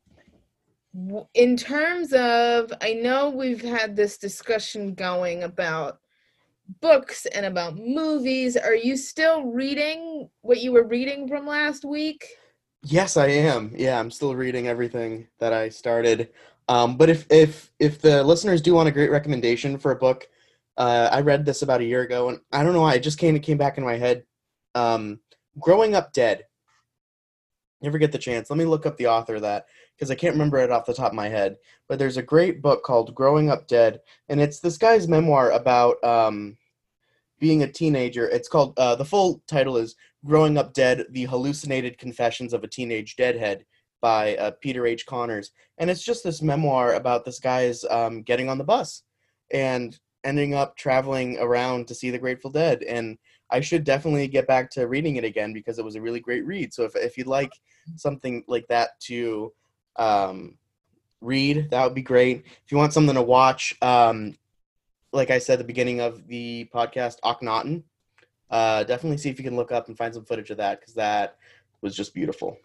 in 1.34 1.56
terms 1.56 2.12
of 2.12 2.72
I 2.80 2.94
know 2.94 3.30
we've 3.30 3.62
had 3.62 3.96
this 3.96 4.18
discussion 4.18 4.94
going 4.94 5.42
about 5.42 6.00
books 6.80 7.26
and 7.26 7.46
about 7.46 7.76
movies. 7.76 8.56
Are 8.56 8.74
you 8.74 8.96
still 8.96 9.44
reading 9.44 10.28
what 10.42 10.60
you 10.60 10.72
were 10.72 10.86
reading 10.86 11.28
from 11.28 11.46
last 11.46 11.84
week? 11.84 12.26
Yes, 12.82 13.16
I 13.16 13.28
am. 13.28 13.72
Yeah, 13.76 13.98
I'm 13.98 14.10
still 14.10 14.34
reading 14.34 14.68
everything 14.68 15.28
that 15.38 15.52
I 15.52 15.68
started. 15.68 16.30
Um, 16.68 16.96
but 16.96 17.10
if 17.10 17.26
if 17.30 17.72
if 17.78 18.00
the 18.00 18.22
listeners 18.22 18.62
do 18.62 18.74
want 18.74 18.88
a 18.88 18.92
great 18.92 19.10
recommendation 19.10 19.78
for 19.78 19.92
a 19.92 19.96
book, 19.96 20.28
uh, 20.76 21.08
I 21.10 21.20
read 21.20 21.44
this 21.44 21.62
about 21.62 21.80
a 21.80 21.84
year 21.84 22.02
ago, 22.02 22.28
and 22.28 22.40
I 22.52 22.62
don't 22.62 22.72
know 22.72 22.82
why 22.82 22.94
it 22.94 23.02
just 23.02 23.18
came 23.18 23.36
it 23.36 23.42
came 23.42 23.58
back 23.58 23.78
in 23.78 23.84
my 23.84 23.96
head. 23.96 24.24
Um, 24.74 25.20
Growing 25.58 25.94
Up 25.94 26.12
Dead. 26.12 26.44
Never 27.84 27.98
get 27.98 28.12
the 28.12 28.18
chance. 28.18 28.48
Let 28.48 28.56
me 28.56 28.64
look 28.64 28.86
up 28.86 28.96
the 28.96 29.08
author 29.08 29.34
of 29.34 29.42
that 29.42 29.66
because 29.94 30.10
I 30.10 30.14
can't 30.14 30.32
remember 30.32 30.56
it 30.56 30.70
off 30.70 30.86
the 30.86 30.94
top 30.94 31.12
of 31.12 31.16
my 31.16 31.28
head. 31.28 31.58
But 31.86 31.98
there's 31.98 32.16
a 32.16 32.22
great 32.22 32.62
book 32.62 32.82
called 32.82 33.14
Growing 33.14 33.50
Up 33.50 33.68
Dead, 33.68 34.00
and 34.30 34.40
it's 34.40 34.58
this 34.58 34.78
guy's 34.78 35.06
memoir 35.06 35.50
about 35.50 36.02
um, 36.02 36.56
being 37.38 37.62
a 37.62 37.70
teenager. 37.70 38.26
It's 38.26 38.48
called 38.48 38.72
uh, 38.78 38.94
the 38.94 39.04
full 39.04 39.42
title 39.46 39.76
is 39.76 39.96
Growing 40.24 40.56
Up 40.56 40.72
Dead: 40.72 41.04
The 41.10 41.24
Hallucinated 41.24 41.98
Confessions 41.98 42.54
of 42.54 42.64
a 42.64 42.68
Teenage 42.68 43.16
Deadhead 43.16 43.66
by 44.00 44.34
uh, 44.38 44.52
Peter 44.62 44.86
H. 44.86 45.04
Conners, 45.04 45.50
and 45.76 45.90
it's 45.90 46.02
just 46.02 46.24
this 46.24 46.40
memoir 46.40 46.94
about 46.94 47.26
this 47.26 47.38
guy's 47.38 47.84
um, 47.90 48.22
getting 48.22 48.48
on 48.48 48.56
the 48.56 48.64
bus 48.64 49.02
and 49.50 49.98
ending 50.24 50.54
up 50.54 50.74
traveling 50.78 51.38
around 51.38 51.86
to 51.88 51.94
see 51.94 52.08
the 52.08 52.18
Grateful 52.18 52.50
Dead. 52.50 52.82
And 52.82 53.18
I 53.54 53.60
should 53.60 53.84
definitely 53.84 54.26
get 54.26 54.48
back 54.48 54.68
to 54.72 54.88
reading 54.88 55.14
it 55.14 55.22
again 55.22 55.52
because 55.52 55.78
it 55.78 55.84
was 55.84 55.94
a 55.94 56.00
really 56.00 56.18
great 56.18 56.44
read. 56.44 56.74
So 56.74 56.82
if 56.82 56.96
if 56.96 57.16
you'd 57.16 57.28
like 57.28 57.52
something 57.94 58.42
like 58.48 58.66
that 58.66 58.98
to 59.02 59.52
um, 59.94 60.58
read, 61.20 61.70
that 61.70 61.84
would 61.84 61.94
be 61.94 62.02
great. 62.02 62.44
If 62.64 62.72
you 62.72 62.78
want 62.78 62.92
something 62.92 63.14
to 63.14 63.22
watch, 63.22 63.76
um, 63.80 64.36
like 65.12 65.30
I 65.30 65.38
said 65.38 65.54
at 65.54 65.58
the 65.58 65.72
beginning 65.72 66.00
of 66.00 66.26
the 66.26 66.68
podcast, 66.74 67.18
Akhenaten, 67.22 67.84
uh, 68.50 68.82
definitely 68.82 69.18
see 69.18 69.30
if 69.30 69.38
you 69.38 69.44
can 69.44 69.54
look 69.54 69.70
up 69.70 69.86
and 69.86 69.96
find 69.96 70.12
some 70.12 70.24
footage 70.24 70.50
of 70.50 70.56
that 70.56 70.80
because 70.80 70.94
that 70.94 71.36
was 71.80 71.94
just 71.94 72.12
beautiful. 72.12 72.58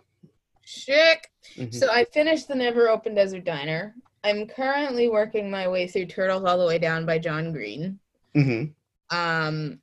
Chick. 0.65 1.30
Mhm. 1.56 1.75
So 1.75 1.91
I 1.91 2.04
finished 2.06 2.47
the 2.47 2.56
Never 2.56 2.89
Open 2.89 3.13
Desert 3.13 3.45
Diner. 3.45 3.93
I'm 4.23 4.47
currently 4.47 5.08
working 5.08 5.52
my 5.52 5.67
way 5.67 5.86
through 5.86 6.08
Turtles 6.08 6.45
All 6.45 6.58
the 6.58 6.65
Way 6.65 6.80
Down 6.80 7.06
by 7.06 7.19
John 7.19 7.52
Green. 7.52 7.99
hmm 8.34 8.65
Um, 9.12 9.82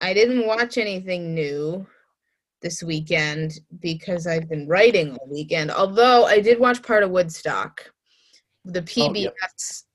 I 0.00 0.12
didn't 0.14 0.46
watch 0.46 0.78
anything 0.78 1.34
new 1.34 1.86
this 2.62 2.82
weekend 2.82 3.60
because 3.80 4.26
I've 4.26 4.48
been 4.48 4.66
writing 4.68 5.16
all 5.16 5.28
weekend. 5.28 5.70
Although 5.70 6.24
I 6.24 6.40
did 6.40 6.58
watch 6.58 6.82
part 6.82 7.02
of 7.02 7.10
Woodstock, 7.10 7.90
the 8.64 8.82
PBS, 8.82 9.32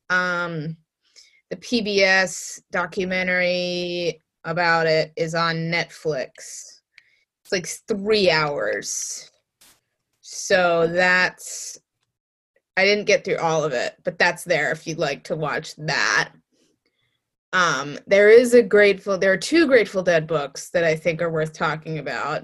Oh, 0.10 0.16
yep. 0.16 0.18
um, 0.18 0.78
the 1.50 1.58
PBS 1.58 2.62
documentary 2.72 4.22
about 4.46 4.88
it 4.88 5.12
is 5.16 5.36
on 5.36 5.56
Netflix. 5.56 6.30
It's 7.44 7.52
like 7.52 7.68
three 7.88 8.32
hours. 8.32 9.30
So 10.22 10.88
that's 10.88 11.78
I 12.78 12.86
didn't 12.86 13.06
get 13.06 13.26
through 13.26 13.38
all 13.38 13.64
of 13.64 13.74
it, 13.74 13.96
but 14.06 14.18
that's 14.18 14.46
there 14.46 14.72
if 14.72 14.88
you'd 14.88 14.98
like 14.98 15.26
to 15.26 15.36
watch 15.36 15.76
that. 15.76 16.32
Um, 17.54 17.98
there 18.08 18.30
is 18.30 18.54
a 18.54 18.64
Grateful. 18.64 19.18
There 19.18 19.32
are 19.32 19.38
two 19.38 19.68
Grateful 19.68 20.04
Dead 20.04 20.28
books 20.28 20.70
that 20.70 20.84
I 20.84 20.96
think 20.96 21.22
are 21.22 21.30
worth 21.32 21.54
talking 21.54 22.00
about. 22.00 22.44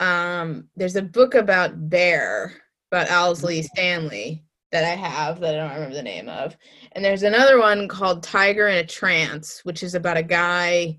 Um, 0.00 0.68
there's 0.76 0.96
a 0.96 1.02
book 1.02 1.34
about 1.34 1.88
Bear 1.88 2.52
about 2.92 3.10
Owsley 3.10 3.62
Stanley 3.62 4.44
that 4.72 4.84
I 4.84 4.94
have 4.96 5.40
that 5.40 5.54
I 5.54 5.58
don't 5.58 5.74
remember 5.74 5.94
the 5.94 6.02
name 6.02 6.28
of, 6.28 6.56
and 6.92 7.04
there's 7.04 7.22
another 7.22 7.58
one 7.58 7.88
called 7.88 8.22
Tiger 8.22 8.68
in 8.68 8.78
a 8.78 8.86
Trance, 8.86 9.60
which 9.64 9.82
is 9.82 9.94
about 9.94 10.16
a 10.16 10.22
guy 10.22 10.98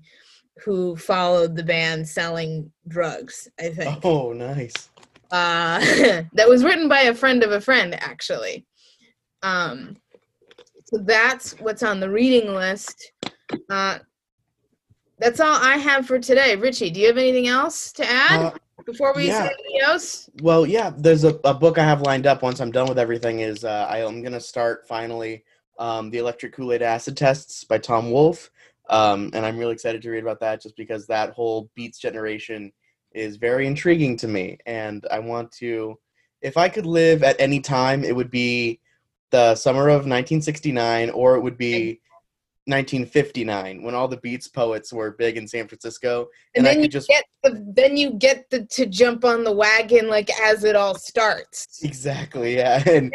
who 0.64 0.96
followed 0.96 1.54
the 1.54 1.62
band 1.62 2.08
selling 2.08 2.72
drugs. 2.88 3.48
I 3.60 3.68
think 3.68 4.00
Oh, 4.04 4.32
nice. 4.32 4.90
uh, 5.30 5.78
that 6.32 6.48
was 6.48 6.64
written 6.64 6.88
by 6.88 7.02
a 7.02 7.14
friend 7.14 7.42
of 7.42 7.52
a 7.52 7.60
friend, 7.60 7.94
actually. 7.94 8.66
Um, 9.42 9.96
so 10.86 10.98
that's 10.98 11.58
what's 11.60 11.82
on 11.82 11.98
the 12.00 12.08
reading 12.08 12.54
list. 12.54 13.12
Uh, 13.68 13.98
that's 15.18 15.40
all 15.40 15.56
I 15.60 15.76
have 15.78 16.06
for 16.06 16.18
today. 16.18 16.54
Richie, 16.56 16.90
do 16.90 17.00
you 17.00 17.08
have 17.08 17.18
anything 17.18 17.48
else 17.48 17.92
to 17.92 18.08
add 18.08 18.40
Uh, 18.40 18.50
before 18.84 19.12
we 19.14 19.26
yeah. 19.26 19.48
say 19.48 19.54
adios? 19.74 20.30
Well, 20.42 20.64
yeah, 20.64 20.92
there's 20.96 21.24
a, 21.24 21.38
a 21.44 21.54
book 21.54 21.78
I 21.78 21.84
have 21.84 22.02
lined 22.02 22.26
up 22.26 22.42
once 22.42 22.60
I'm 22.60 22.70
done 22.70 22.88
with 22.88 22.98
everything. 22.98 23.40
Is 23.40 23.64
uh, 23.64 23.86
I, 23.90 24.04
I'm 24.04 24.22
gonna 24.22 24.40
start 24.40 24.86
finally 24.86 25.44
um, 25.78 26.10
the 26.10 26.18
Electric 26.18 26.52
Kool 26.54 26.72
Aid 26.72 26.82
Acid 26.82 27.16
Tests 27.16 27.64
by 27.64 27.78
Tom 27.78 28.12
Wolfe, 28.12 28.50
um, 28.88 29.30
and 29.34 29.44
I'm 29.44 29.58
really 29.58 29.72
excited 29.72 30.02
to 30.02 30.10
read 30.10 30.22
about 30.22 30.40
that 30.40 30.62
just 30.62 30.76
because 30.76 31.06
that 31.06 31.30
whole 31.30 31.68
Beats 31.74 31.98
generation 31.98 32.72
is 33.12 33.36
very 33.36 33.66
intriguing 33.66 34.16
to 34.18 34.28
me, 34.28 34.58
and 34.66 35.04
I 35.10 35.18
want 35.18 35.50
to. 35.52 35.98
If 36.42 36.56
I 36.56 36.68
could 36.68 36.86
live 36.86 37.24
at 37.24 37.40
any 37.40 37.60
time, 37.60 38.04
it 38.04 38.14
would 38.14 38.30
be 38.30 38.78
the 39.30 39.54
summer 39.54 39.88
of 39.88 40.06
1969, 40.06 41.10
or 41.10 41.36
it 41.36 41.40
would 41.40 41.58
be 41.58 42.00
1959 42.66 43.82
when 43.82 43.94
all 43.94 44.08
the 44.08 44.16
Beats 44.16 44.48
poets 44.48 44.92
were 44.92 45.12
big 45.12 45.36
in 45.36 45.46
San 45.46 45.68
Francisco, 45.68 46.28
And, 46.54 46.66
and 46.66 46.68
I 46.68 46.74
then 46.74 46.82
you 46.82 46.88
just 46.88 47.08
get 47.08 47.24
the 47.44 47.64
then 47.74 47.96
you 47.96 48.12
get 48.12 48.50
the 48.50 48.64
to 48.66 48.86
jump 48.86 49.24
on 49.24 49.44
the 49.44 49.52
wagon 49.52 50.08
like 50.08 50.30
as 50.40 50.64
it 50.64 50.74
all 50.74 50.96
starts. 50.96 51.80
Exactly, 51.82 52.56
yeah. 52.56 52.82
And 52.88 53.14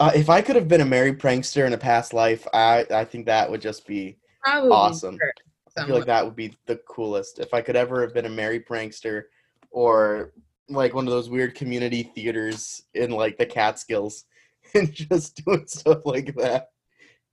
uh, 0.00 0.10
if 0.14 0.28
I 0.28 0.42
could 0.42 0.56
have 0.56 0.66
been 0.66 0.80
a 0.80 0.84
merry 0.84 1.14
prankster 1.14 1.66
in 1.66 1.72
a 1.72 1.78
past 1.78 2.12
life, 2.12 2.46
I 2.52 2.84
I 2.90 3.04
think 3.04 3.26
that 3.26 3.48
would 3.48 3.60
just 3.60 3.86
be 3.86 4.16
Probably 4.44 4.70
Awesome. 4.70 5.18
I 5.76 5.86
feel 5.86 5.96
like 5.96 6.06
that 6.06 6.24
would 6.24 6.36
be 6.36 6.56
the 6.66 6.76
coolest. 6.88 7.38
If 7.40 7.52
I 7.52 7.60
could 7.60 7.76
ever 7.76 8.02
have 8.02 8.14
been 8.14 8.26
a 8.26 8.30
merry 8.30 8.60
prankster 8.60 9.24
or 9.70 10.32
like 10.68 10.94
one 10.94 11.06
of 11.06 11.12
those 11.12 11.28
weird 11.28 11.54
community 11.54 12.10
theaters 12.14 12.82
in 12.94 13.10
like 13.10 13.38
the 13.38 13.46
Catskills 13.46 14.24
and 14.74 14.92
just 14.92 15.44
doing 15.44 15.66
stuff 15.66 16.04
like 16.04 16.34
that. 16.36 16.68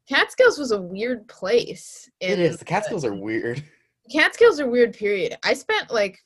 Catskills 0.09 0.57
was 0.57 0.71
a 0.71 0.81
weird 0.81 1.27
place. 1.27 2.09
It 2.19 2.39
is. 2.39 2.57
The 2.57 2.65
Catskills 2.65 3.05
are 3.05 3.13
weird. 3.13 3.63
Catskills 4.11 4.59
are 4.59 4.69
weird. 4.69 4.93
Period. 4.93 5.37
I 5.43 5.53
spent 5.53 5.91
like 5.91 6.19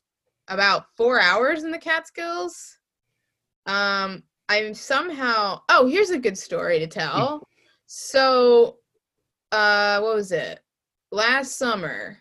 about 0.47 0.85
four 0.97 1.19
hours 1.19 1.63
in 1.63 1.71
the 1.71 1.77
Catskills. 1.77 2.77
Um, 3.65 4.23
I'm 4.49 4.73
somehow. 4.73 5.61
Oh, 5.69 5.87
here's 5.87 6.11
a 6.11 6.19
good 6.19 6.37
story 6.37 6.79
to 6.79 6.87
tell. 6.87 7.47
so, 7.85 8.77
uh, 9.51 9.99
what 9.99 10.15
was 10.15 10.31
it? 10.31 10.59
Last 11.11 11.57
summer. 11.57 12.17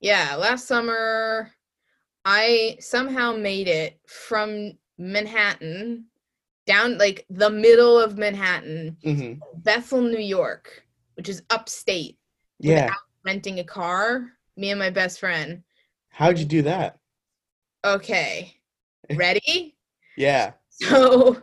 Yeah, 0.00 0.36
last 0.36 0.66
summer, 0.66 1.50
I 2.24 2.76
somehow 2.80 3.32
made 3.32 3.68
it 3.68 3.98
from 4.06 4.72
Manhattan 4.98 6.06
down 6.66 6.98
like 6.98 7.26
the 7.30 7.50
middle 7.50 8.00
of 8.00 8.16
Manhattan, 8.18 8.96
hmm 9.02 9.34
Bethel, 9.56 10.00
New 10.02 10.18
York, 10.20 10.84
which 11.14 11.28
is 11.28 11.42
upstate 11.50 12.18
Yeah. 12.58 12.90
renting 13.24 13.58
a 13.60 13.64
car, 13.64 14.32
me 14.56 14.70
and 14.70 14.78
my 14.78 14.90
best 14.90 15.20
friend. 15.20 15.62
How'd 16.10 16.38
you 16.38 16.44
do 16.44 16.62
that? 16.62 16.98
Okay, 17.84 18.54
ready? 19.16 19.76
Yeah. 20.16 20.52
so 20.68 21.42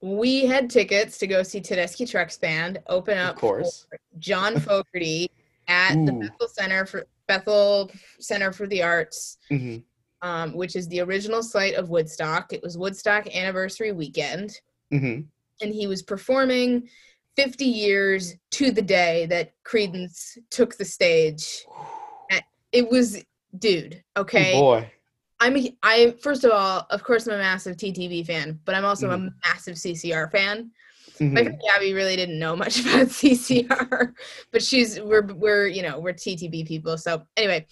we 0.00 0.46
had 0.46 0.70
tickets 0.70 1.18
to 1.18 1.26
go 1.26 1.42
see 1.42 1.60
Tedeschi 1.60 2.08
Trucks 2.08 2.38
Band 2.38 2.78
open 2.88 3.18
up 3.18 3.34
Of 3.36 3.40
course. 3.40 3.86
John 4.18 4.58
Fogerty 4.60 5.30
at 5.68 5.94
the 6.06 6.12
Bethel 6.12 6.48
Center 6.48 6.86
for 6.86 7.06
Bethel 7.28 7.90
Center 8.18 8.52
for 8.52 8.66
the 8.66 8.82
Arts, 8.82 9.38
hmm 9.48 9.78
um, 10.22 10.52
which 10.54 10.76
is 10.76 10.86
the 10.88 11.00
original 11.00 11.42
site 11.42 11.74
of 11.74 11.88
Woodstock. 11.90 12.52
It 12.52 12.62
was 12.62 12.76
Woodstock 12.78 13.26
anniversary 13.34 13.92
weekend, 13.92 14.52
hmm 14.90 15.20
and 15.62 15.74
he 15.74 15.86
was 15.86 16.02
performing 16.02 16.88
50 17.36 17.64
years 17.66 18.34
to 18.52 18.70
the 18.70 18.80
day 18.82 19.26
that 19.26 19.52
Creedence 19.64 20.38
took 20.50 20.76
the 20.76 20.84
stage. 20.84 21.64
It 22.72 22.88
was, 22.88 23.24
dude. 23.58 24.04
Okay. 24.16 24.54
Oh 24.54 24.60
boy. 24.60 24.92
I'm 25.40 25.56
a, 25.56 25.76
I 25.82 26.14
first 26.22 26.44
of 26.44 26.52
all, 26.52 26.86
of 26.90 27.02
course, 27.02 27.26
I'm 27.26 27.34
a 27.34 27.38
massive 27.38 27.76
TTB 27.76 28.24
fan, 28.26 28.60
but 28.64 28.76
I'm 28.76 28.84
also 28.84 29.08
Mhm. 29.08 29.26
a 29.26 29.30
massive 29.48 29.74
CCR 29.76 30.30
fan. 30.30 30.70
My 31.18 31.26
Mhm. 31.26 31.44
friend 31.46 31.60
Gabby 31.66 31.92
really 31.94 32.14
didn't 32.14 32.38
know 32.38 32.54
much 32.54 32.78
about 32.80 33.08
CCR, 33.08 34.14
but 34.52 34.62
she's 34.62 35.00
we're 35.00 35.26
we're 35.34 35.66
you 35.66 35.82
know 35.82 35.98
we're 35.98 36.12
TTB 36.12 36.64
people. 36.68 36.96
So 36.96 37.24
anyway, 37.36 37.66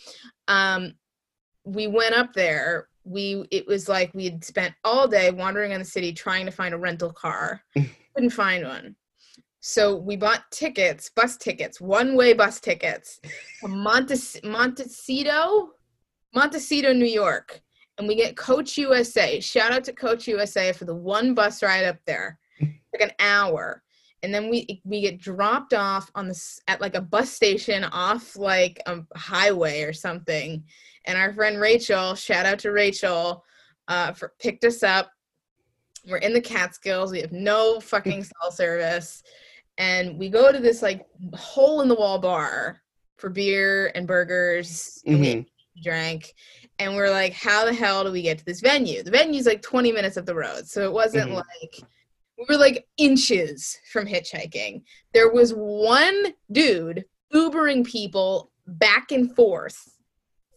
um, 0.48 0.94
we 1.68 1.86
went 1.86 2.14
up 2.14 2.32
there. 2.32 2.88
We 3.04 3.46
it 3.50 3.66
was 3.66 3.88
like 3.88 4.12
we 4.14 4.24
had 4.24 4.44
spent 4.44 4.74
all 4.84 5.08
day 5.08 5.30
wandering 5.30 5.72
in 5.72 5.78
the 5.78 5.84
city 5.84 6.12
trying 6.12 6.46
to 6.46 6.52
find 6.52 6.74
a 6.74 6.78
rental 6.78 7.12
car. 7.12 7.62
Couldn't 8.14 8.30
find 8.30 8.64
one. 8.66 8.96
So 9.60 9.96
we 9.96 10.16
bought 10.16 10.50
tickets, 10.50 11.10
bus 11.14 11.36
tickets, 11.36 11.80
one-way 11.80 12.32
bus 12.32 12.60
tickets 12.60 13.20
to 13.60 13.68
Montes- 13.68 14.40
Monticello, 14.44 15.70
Monticello, 16.34 16.92
New 16.92 17.06
York. 17.06 17.60
And 17.98 18.06
we 18.06 18.14
get 18.14 18.36
Coach 18.36 18.78
USA. 18.78 19.40
Shout 19.40 19.72
out 19.72 19.84
to 19.84 19.92
Coach 19.92 20.28
USA 20.28 20.72
for 20.72 20.84
the 20.84 20.94
one 20.94 21.34
bus 21.34 21.62
ride 21.62 21.84
up 21.84 21.98
there. 22.06 22.38
like 22.60 23.02
an 23.02 23.10
hour. 23.18 23.82
And 24.22 24.34
then 24.34 24.50
we 24.50 24.80
we 24.84 25.00
get 25.00 25.20
dropped 25.20 25.74
off 25.74 26.10
on 26.14 26.28
this 26.28 26.60
at 26.66 26.80
like 26.80 26.94
a 26.94 27.00
bus 27.00 27.30
station 27.30 27.84
off 27.84 28.36
like 28.36 28.82
a 28.86 29.00
highway 29.16 29.82
or 29.82 29.92
something. 29.92 30.64
And 31.06 31.16
our 31.16 31.32
friend 31.32 31.60
Rachel, 31.60 32.14
shout 32.14 32.44
out 32.46 32.58
to 32.60 32.72
Rachel, 32.72 33.44
uh, 33.86 34.12
for 34.12 34.34
picked 34.40 34.64
us 34.64 34.82
up. 34.82 35.10
We're 36.08 36.16
in 36.18 36.32
the 36.32 36.40
Catskills. 36.40 37.12
We 37.12 37.20
have 37.20 37.32
no 37.32 37.80
fucking 37.80 38.24
cell 38.42 38.50
service. 38.50 39.22
And 39.78 40.18
we 40.18 40.28
go 40.28 40.50
to 40.50 40.58
this 40.58 40.82
like 40.82 41.06
hole 41.34 41.80
in 41.82 41.88
the 41.88 41.94
wall 41.94 42.18
bar 42.18 42.80
for 43.16 43.30
beer 43.30 43.92
and 43.94 44.06
burgers. 44.06 45.00
And 45.06 45.20
we 45.20 45.46
drank 45.82 46.34
and 46.80 46.94
we're 46.96 47.10
like 47.10 47.32
how 47.32 47.64
the 47.64 47.72
hell 47.72 48.04
do 48.04 48.10
we 48.12 48.22
get 48.22 48.38
to 48.38 48.44
this 48.44 48.60
venue 48.60 49.02
the 49.02 49.10
venue's 49.10 49.46
like 49.46 49.62
20 49.62 49.92
minutes 49.92 50.16
up 50.16 50.26
the 50.26 50.34
road 50.34 50.66
so 50.66 50.82
it 50.82 50.92
wasn't 50.92 51.30
Mhm. 51.30 51.34
like 51.36 51.82
we 52.38 52.44
were 52.48 52.56
like 52.60 52.86
inches 52.96 53.76
from 53.92 54.06
hitchhiking 54.06 54.82
there 55.12 55.30
was 55.30 55.52
one 55.52 56.26
dude 56.52 57.04
ubering 57.34 57.84
people 57.84 58.50
back 58.66 59.10
and 59.12 59.34
forth 59.34 59.96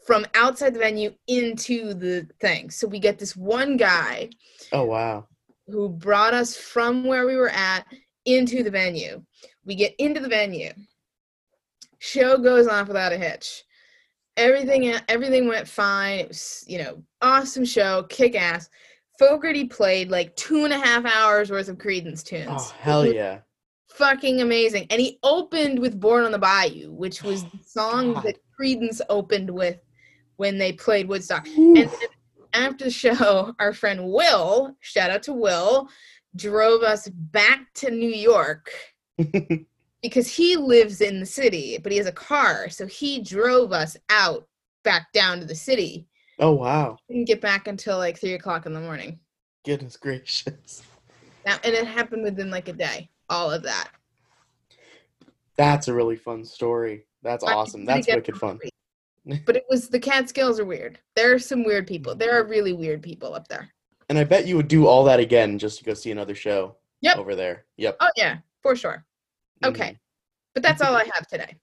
from 0.06 0.26
outside 0.36 0.74
the 0.74 0.80
venue 0.80 1.12
into 1.28 1.94
the 1.94 2.28
thing 2.40 2.70
so 2.70 2.88
we 2.88 3.00
get 3.00 3.18
this 3.20 3.36
one 3.36 3.78
guy 3.78 4.30
Oh 4.74 4.86
wow. 4.86 5.28
who 5.68 5.90
brought 5.90 6.34
us 6.34 6.56
from 6.56 7.04
where 7.04 7.26
we 7.26 7.36
were 7.36 7.50
at 7.50 7.86
into 8.26 8.62
the 8.64 8.72
venue. 8.72 9.24
We 9.66 9.76
get 9.76 9.96
into 9.98 10.20
the 10.20 10.28
venue. 10.30 10.72
Show 12.00 12.38
goes 12.38 12.68
off 12.68 12.88
without 12.88 13.14
a 13.14 13.18
hitch. 13.18 13.64
Everything 14.38 14.94
everything 15.08 15.48
went 15.48 15.68
fine. 15.68 16.20
It 16.20 16.28
was, 16.30 16.64
you 16.68 16.78
know, 16.78 17.04
awesome 17.22 17.66
show, 17.66 18.04
kick 18.04 18.36
ass. 18.36 18.70
Fogerty 19.22 19.66
played 19.66 20.10
like 20.10 20.36
two 20.36 20.64
and 20.66 20.74
a 20.74 20.80
half 20.80 21.06
hours 21.06 21.52
worth 21.52 21.70
of 21.70 21.78
Creedence 21.78 22.24
oh, 22.26 22.38
tunes. 22.38 22.50
Oh 22.50 22.76
hell 22.80 23.06
yeah. 23.06 23.42
Fucking 23.90 24.42
amazing. 24.42 24.88
And 24.90 25.00
he 25.00 25.20
opened 25.22 25.78
with 25.78 26.00
Born 26.00 26.24
on 26.24 26.32
the 26.32 26.40
Bayou, 26.40 26.92
which 26.92 27.22
was 27.22 27.44
the 27.44 27.60
song 27.66 28.14
God. 28.14 28.24
that 28.24 28.38
Creedence 28.60 29.00
opened 29.10 29.52
with 29.52 29.78
when 30.38 30.58
they 30.58 30.74
played 30.74 31.08
Woodstock. 31.08 31.46
Whew. 31.46 31.76
And 31.76 31.90
then 31.90 32.10
after 32.54 32.86
the 32.86 32.92
show, 32.92 33.54
our 33.60 33.74
friend 33.74 34.06
Will, 34.06 34.76
shout 34.80 35.12
out 35.12 35.22
to 35.24 35.34
Will, 35.34 35.88
drove 36.36 36.82
us 36.82 37.08
back 37.08 37.72
to 37.76 37.92
New 37.92 38.10
York 38.10 38.72
because 40.02 40.34
he 40.34 40.56
lives 40.56 41.00
in 41.00 41.20
the 41.20 41.28
city, 41.28 41.78
but 41.78 41.92
he 41.92 41.98
has 42.00 42.08
a 42.08 42.12
car, 42.12 42.70
so 42.70 42.88
he 42.88 43.22
drove 43.22 43.72
us 43.72 43.96
out 44.10 44.48
back 44.84 45.12
down 45.14 45.40
to 45.40 45.46
the 45.46 45.54
city. 45.54 46.08
Oh 46.40 46.52
wow. 46.52 46.98
Didn't 47.08 47.26
get 47.26 47.42
back 47.42 47.68
until 47.68 47.98
like 47.98 48.20
three 48.20 48.34
o'clock 48.34 48.66
in 48.66 48.74
the 48.74 48.80
morning. 48.80 49.20
Goodness 49.66 49.98
gracious. 49.98 50.82
Now, 51.46 51.58
and 51.64 51.74
it 51.74 51.86
happened 51.88 52.24
within 52.24 52.50
like 52.50 52.68
a 52.68 52.74
day. 52.74 53.10
All 53.30 53.52
of 53.52 53.64
that. 53.64 53.90
That's 55.58 55.88
a 55.88 55.94
really 55.94 56.16
fun 56.16 56.44
story. 56.46 57.06
That's 57.24 57.44
I 57.44 57.54
awesome. 57.54 57.86
That's 57.86 58.08
wicked 58.08 58.38
fun. 58.38 58.60
But 59.46 59.56
it 59.56 59.66
was 59.70 59.88
the 59.88 60.00
Catskills 60.00 60.60
are 60.60 60.66
weird. 60.66 60.98
There 61.16 61.32
are 61.34 61.40
some 61.40 61.64
weird 61.64 61.86
people. 61.86 62.16
There 62.16 62.40
are 62.40 62.44
really 62.44 62.74
weird 62.74 63.04
people 63.04 63.36
up 63.36 63.48
there. 63.48 63.70
And 64.10 64.18
I 64.18 64.24
bet 64.24 64.48
you 64.48 64.58
would 64.58 64.68
do 64.68 64.88
all 64.88 65.04
that 65.04 65.20
again 65.20 65.60
just 65.60 65.78
to 65.78 65.84
go 65.86 65.94
see 65.94 66.10
another 66.12 66.34
show 66.34 66.76
Yep. 67.02 67.18
over 67.18 67.36
there. 67.36 67.66
Yep. 67.78 67.98
Oh 68.00 68.10
yeah, 68.18 68.38
for 68.64 68.76
sure. 68.76 69.06
Okay. 69.64 69.92
Mhm. 69.92 69.98
But 70.56 70.64
that's 70.64 70.82
all 70.82 70.96
I 70.96 71.08
have 71.14 71.28
today. 71.28 71.56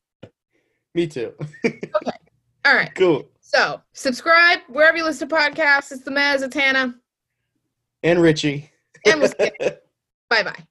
Me 0.94 1.06
too. 1.08 1.34
Okay. 1.64 2.16
All 2.64 2.74
right. 2.74 2.94
cool. 2.94 3.28
So 3.48 3.80
subscribe 3.94 4.58
wherever 4.68 4.98
you 4.98 5.04
listen 5.04 5.26
to 5.26 5.34
podcasts. 5.34 5.90
It's 5.90 6.02
the 6.02 6.10
Mez, 6.10 6.42
it's 6.42 6.54
Hannah. 6.54 6.94
And 8.02 8.20
Richie. 8.20 8.70
And 9.06 9.22
we'll. 9.22 9.32
Bye 10.28 10.42
bye. 10.42 10.66